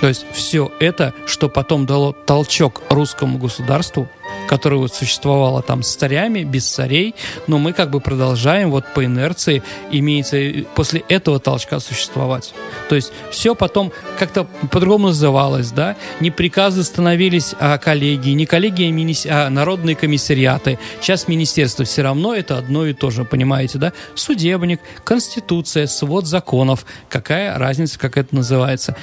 То 0.00 0.08
есть 0.08 0.26
все 0.32 0.70
это, 0.78 1.14
что 1.26 1.48
потом 1.48 1.86
дало 1.86 2.12
толчок 2.12 2.82
русскому 2.90 3.38
государству, 3.38 4.08
которое 4.46 4.76
вот 4.76 4.94
существовало 4.94 5.62
там 5.62 5.82
с 5.82 5.94
царями, 5.94 6.42
без 6.44 6.66
царей, 6.66 7.14
но 7.46 7.58
мы 7.58 7.72
как 7.72 7.90
бы 7.90 8.00
продолжаем 8.00 8.70
вот 8.70 8.84
по 8.94 9.04
инерции, 9.04 9.62
имеется 9.90 10.38
после 10.74 11.02
этого 11.08 11.40
толчка 11.40 11.80
существовать. 11.80 12.54
То 12.88 12.94
есть 12.94 13.12
все 13.30 13.54
потом 13.54 13.92
как-то 14.18 14.44
по-другому 14.70 15.08
называлось, 15.08 15.70
да, 15.70 15.96
не 16.20 16.30
приказы 16.30 16.82
становились 16.82 17.54
а 17.58 17.78
коллегии, 17.78 18.30
не 18.30 18.46
коллегии, 18.46 18.88
а, 18.88 18.92
мини... 18.92 19.14
а 19.28 19.50
народные 19.50 19.96
комиссариаты. 19.96 20.78
Сейчас 21.00 21.28
министерство 21.28 21.84
все 21.84 22.02
равно 22.02 22.34
это 22.34 22.58
одно 22.58 22.86
и 22.86 22.92
то 22.92 23.10
же, 23.10 23.24
понимаете, 23.24 23.78
да? 23.78 23.92
Судебник, 24.14 24.80
конституция, 25.04 25.86
свод 25.86 26.26
законов. 26.26 26.84
Какая 27.08 27.58
разница, 27.58 27.98
как 27.98 28.16
это 28.16 28.34
называется? 28.34 28.96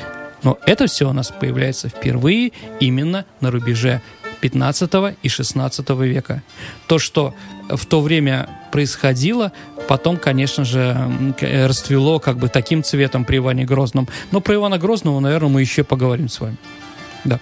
Но 0.43 0.59
это 0.65 0.87
все 0.87 1.09
у 1.09 1.13
нас 1.13 1.31
появляется 1.31 1.89
впервые 1.89 2.51
именно 2.79 3.25
на 3.39 3.49
рубеже 3.49 4.01
15 4.43 5.15
и 5.23 5.29
16 5.29 5.89
века. 5.89 6.43
То, 6.87 6.99
что 6.99 7.33
в 7.69 7.85
то 7.85 8.01
время 8.01 8.49
происходило, 8.73 9.53
потом, 9.87 10.17
конечно 10.17 10.65
же, 10.65 10.97
расцвело 11.39 12.19
как 12.19 12.37
бы 12.37 12.49
таким 12.49 12.83
цветом 12.83 13.23
при 13.23 13.37
Иване 13.37 13.63
Грозном. 13.63 14.09
Но 14.31 14.41
про 14.41 14.55
Ивана 14.55 14.77
Грозного, 14.77 15.21
наверное, 15.21 15.49
мы 15.49 15.61
еще 15.61 15.85
поговорим 15.85 16.27
с 16.27 16.41
вами. 16.41 16.57
Да. 17.23 17.39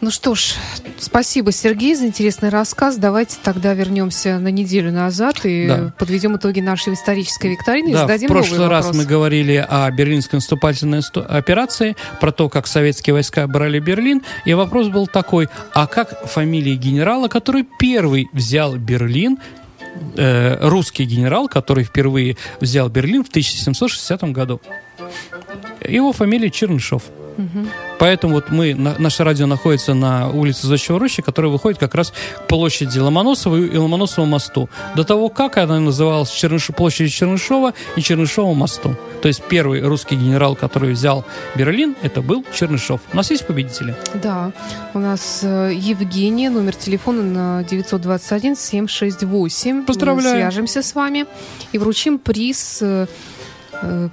Ну 0.00 0.12
что 0.12 0.36
ж, 0.36 0.54
спасибо, 0.98 1.50
Сергей, 1.50 1.96
за 1.96 2.06
интересный 2.06 2.50
рассказ. 2.50 2.96
Давайте 2.98 3.36
тогда 3.42 3.74
вернемся 3.74 4.38
на 4.38 4.48
неделю 4.48 4.92
назад 4.92 5.44
и 5.44 5.66
да. 5.66 5.92
подведем 5.98 6.36
итоги 6.36 6.60
нашей 6.60 6.94
исторической 6.94 7.48
викторины 7.48 7.92
да, 7.92 7.98
и 7.98 8.00
зададим 8.02 8.28
в 8.28 8.32
прошлый 8.32 8.68
раз 8.68 8.94
мы 8.94 9.04
говорили 9.04 9.66
о 9.68 9.90
берлинской 9.90 10.36
наступательной 10.36 11.00
операции, 11.28 11.96
про 12.20 12.30
то, 12.30 12.48
как 12.48 12.68
советские 12.68 13.14
войска 13.14 13.44
брали 13.48 13.80
Берлин, 13.80 14.22
и 14.44 14.54
вопрос 14.54 14.86
был 14.86 15.08
такой, 15.08 15.48
а 15.74 15.88
как 15.88 16.28
фамилия 16.28 16.76
генерала, 16.76 17.26
который 17.26 17.66
первый 17.80 18.28
взял 18.32 18.76
Берлин, 18.76 19.38
э, 20.16 20.68
русский 20.68 21.06
генерал, 21.06 21.48
который 21.48 21.82
впервые 21.82 22.36
взял 22.60 22.88
Берлин 22.88 23.24
в 23.24 23.30
1760 23.30 24.22
году? 24.32 24.60
Его 25.84 26.12
фамилия 26.12 26.50
Чернышов. 26.50 27.02
Угу. 27.38 27.66
Поэтому 27.98 28.34
вот 28.34 28.50
мы, 28.50 28.74
на, 28.74 28.94
наше 28.98 29.24
радио 29.24 29.46
находится 29.46 29.94
на 29.94 30.28
улице 30.28 30.66
Зодчего 30.66 30.98
рощи, 30.98 31.22
которая 31.22 31.50
выходит 31.50 31.78
как 31.78 31.94
раз 31.94 32.12
к 32.36 32.46
площади 32.46 32.98
Ломоносова 32.98 33.56
и 33.56 33.76
Ломоносовому 33.76 34.32
мосту. 34.32 34.68
До 34.96 35.04
того, 35.04 35.28
как 35.28 35.56
она 35.56 35.78
называлась 35.80 36.30
Черныш... 36.30 36.66
площадью 36.76 37.08
Чернышова 37.08 37.74
и 37.96 38.02
Чернышовому 38.02 38.54
мосту. 38.54 38.96
То 39.22 39.28
есть 39.28 39.42
первый 39.48 39.82
русский 39.82 40.16
генерал, 40.16 40.56
который 40.56 40.92
взял 40.92 41.24
Берлин, 41.54 41.96
это 42.02 42.22
был 42.22 42.44
Чернышов. 42.54 43.00
У 43.12 43.16
нас 43.16 43.30
есть 43.30 43.46
победители? 43.46 43.94
Да. 44.14 44.52
У 44.94 44.98
нас 44.98 45.40
э, 45.42 45.72
Евгения, 45.74 46.48
номер 46.50 46.74
телефона 46.74 47.22
на 47.22 47.62
921-768. 47.62 49.84
Поздравляю. 49.84 50.36
Мы 50.36 50.42
свяжемся 50.42 50.82
с 50.82 50.94
вами 50.94 51.26
и 51.72 51.78
вручим 51.78 52.18
приз 52.18 52.82
Э, 52.88 53.06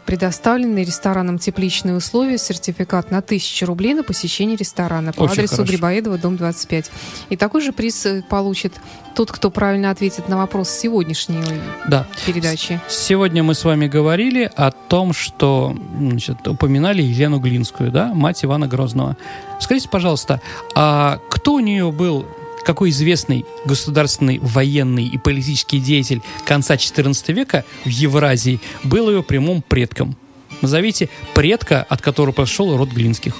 предоставлены 0.06 0.80
рестораном 0.84 1.39
«Тепличные 1.39 1.95
условия» 1.95 2.38
сертификат 2.38 3.12
на 3.12 3.19
1000 3.19 3.65
рублей 3.65 3.93
на 3.93 4.04
посещение 4.04 4.56
ресторана 4.58 5.12
по 5.13 5.23
Очень 5.23 5.34
адресу 5.34 5.56
хорошо. 5.58 5.71
Грибоедова, 5.71 6.17
дом 6.17 6.38
25. 6.38 6.91
И 7.30 7.36
такой 7.38 7.62
же 7.62 7.71
приз 7.71 8.06
э, 8.06 8.23
получит 8.30 8.73
тот, 9.15 9.32
кто 9.32 9.49
правильно 9.49 9.89
ответит 9.91 10.30
на 10.30 10.38
вопрос 10.38 10.69
сегодняшней 10.69 11.41
Да. 11.88 12.06
передачи. 12.25 12.80
Сегодня 12.89 13.43
мы 13.43 13.54
с 13.56 13.63
вами 13.63 13.88
говорили 13.88 14.49
о 14.56 14.71
том, 14.71 15.13
что 15.13 15.75
значит, 15.97 16.47
упоминали 16.47 17.01
Елену 17.01 17.39
Глинскую, 17.39 17.91
да, 17.91 18.13
мать 18.13 18.43
Ивана 18.43 18.67
Грозного. 18.67 19.15
Скажите, 19.60 19.89
пожалуйста, 19.89 20.41
а 20.75 21.19
кто 21.30 21.54
у 21.56 21.60
нее 21.60 21.91
был 21.91 22.25
какой 22.65 22.89
известный 22.89 23.45
государственный 23.63 24.39
военный 24.39 25.06
и 25.06 25.17
политический 25.17 25.80
деятель 25.80 26.21
конца 26.45 26.75
XIV 26.75 27.32
века 27.32 27.63
в 27.86 27.89
Евразии 27.89 28.60
был 28.84 29.10
ее 29.10 29.23
прямым 29.23 29.62
предком? 29.62 30.17
Назовите 30.62 31.10
предка, 31.34 31.84
от 31.84 32.01
которого 32.01 32.34
пошел 32.34 32.75
род 32.75 32.89
Глинских. 32.89 33.36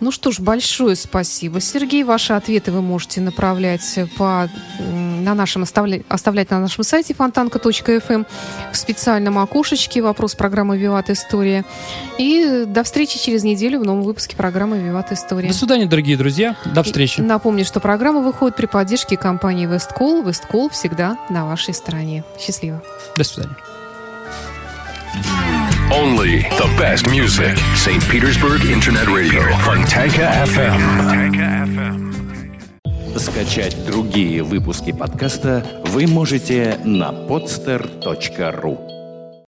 Ну 0.00 0.10
что 0.10 0.30
ж, 0.30 0.40
большое 0.40 0.96
спасибо, 0.96 1.60
Сергей. 1.60 2.04
Ваши 2.04 2.32
ответы 2.32 2.72
вы 2.72 2.82
можете 2.82 3.20
направлять 3.20 3.98
по, 4.16 4.48
на 4.78 5.34
нашем, 5.34 5.62
оставлять, 5.62 6.02
оставлять 6.08 6.50
на 6.50 6.60
нашем 6.60 6.84
сайте 6.84 7.14
фонтанка.фм 7.14 8.24
в 8.72 8.76
специальном 8.76 9.38
окошечке 9.38 10.02
вопрос 10.02 10.34
программы 10.34 10.76
«Виват 10.78 11.10
История». 11.10 11.64
И 12.18 12.64
до 12.66 12.82
встречи 12.84 13.18
через 13.18 13.42
неделю 13.42 13.80
в 13.80 13.84
новом 13.84 14.02
выпуске 14.02 14.36
программы 14.36 14.78
«Виват 14.78 15.12
История». 15.12 15.48
До 15.48 15.54
свидания, 15.54 15.86
дорогие 15.86 16.16
друзья. 16.16 16.56
До 16.66 16.82
встречи. 16.82 17.20
И 17.20 17.22
напомню, 17.22 17.64
что 17.64 17.80
программа 17.80 18.20
выходит 18.20 18.56
при 18.56 18.66
поддержке 18.66 19.16
компании 19.16 19.66
«Весткол». 19.66 20.22
«Весткол» 20.22 20.68
всегда 20.68 21.18
на 21.30 21.46
вашей 21.46 21.74
стороне. 21.74 22.24
Счастливо. 22.38 22.82
До 23.16 23.24
свидания. 23.24 23.56
Only 25.96 26.42
the 26.58 26.68
best 26.76 27.08
music. 27.08 27.56
St. 27.74 28.02
Petersburg 28.10 28.62
Internet 28.66 29.08
Radio. 29.08 29.40
Fontanka 29.64 30.44
FM. 30.44 30.78
Скачать 33.18 33.74
другие 33.86 34.42
выпуски 34.42 34.92
подкаста 34.92 35.64
вы 35.86 36.06
можете 36.06 36.78
на 36.84 37.12
podster.ru. 37.12 38.95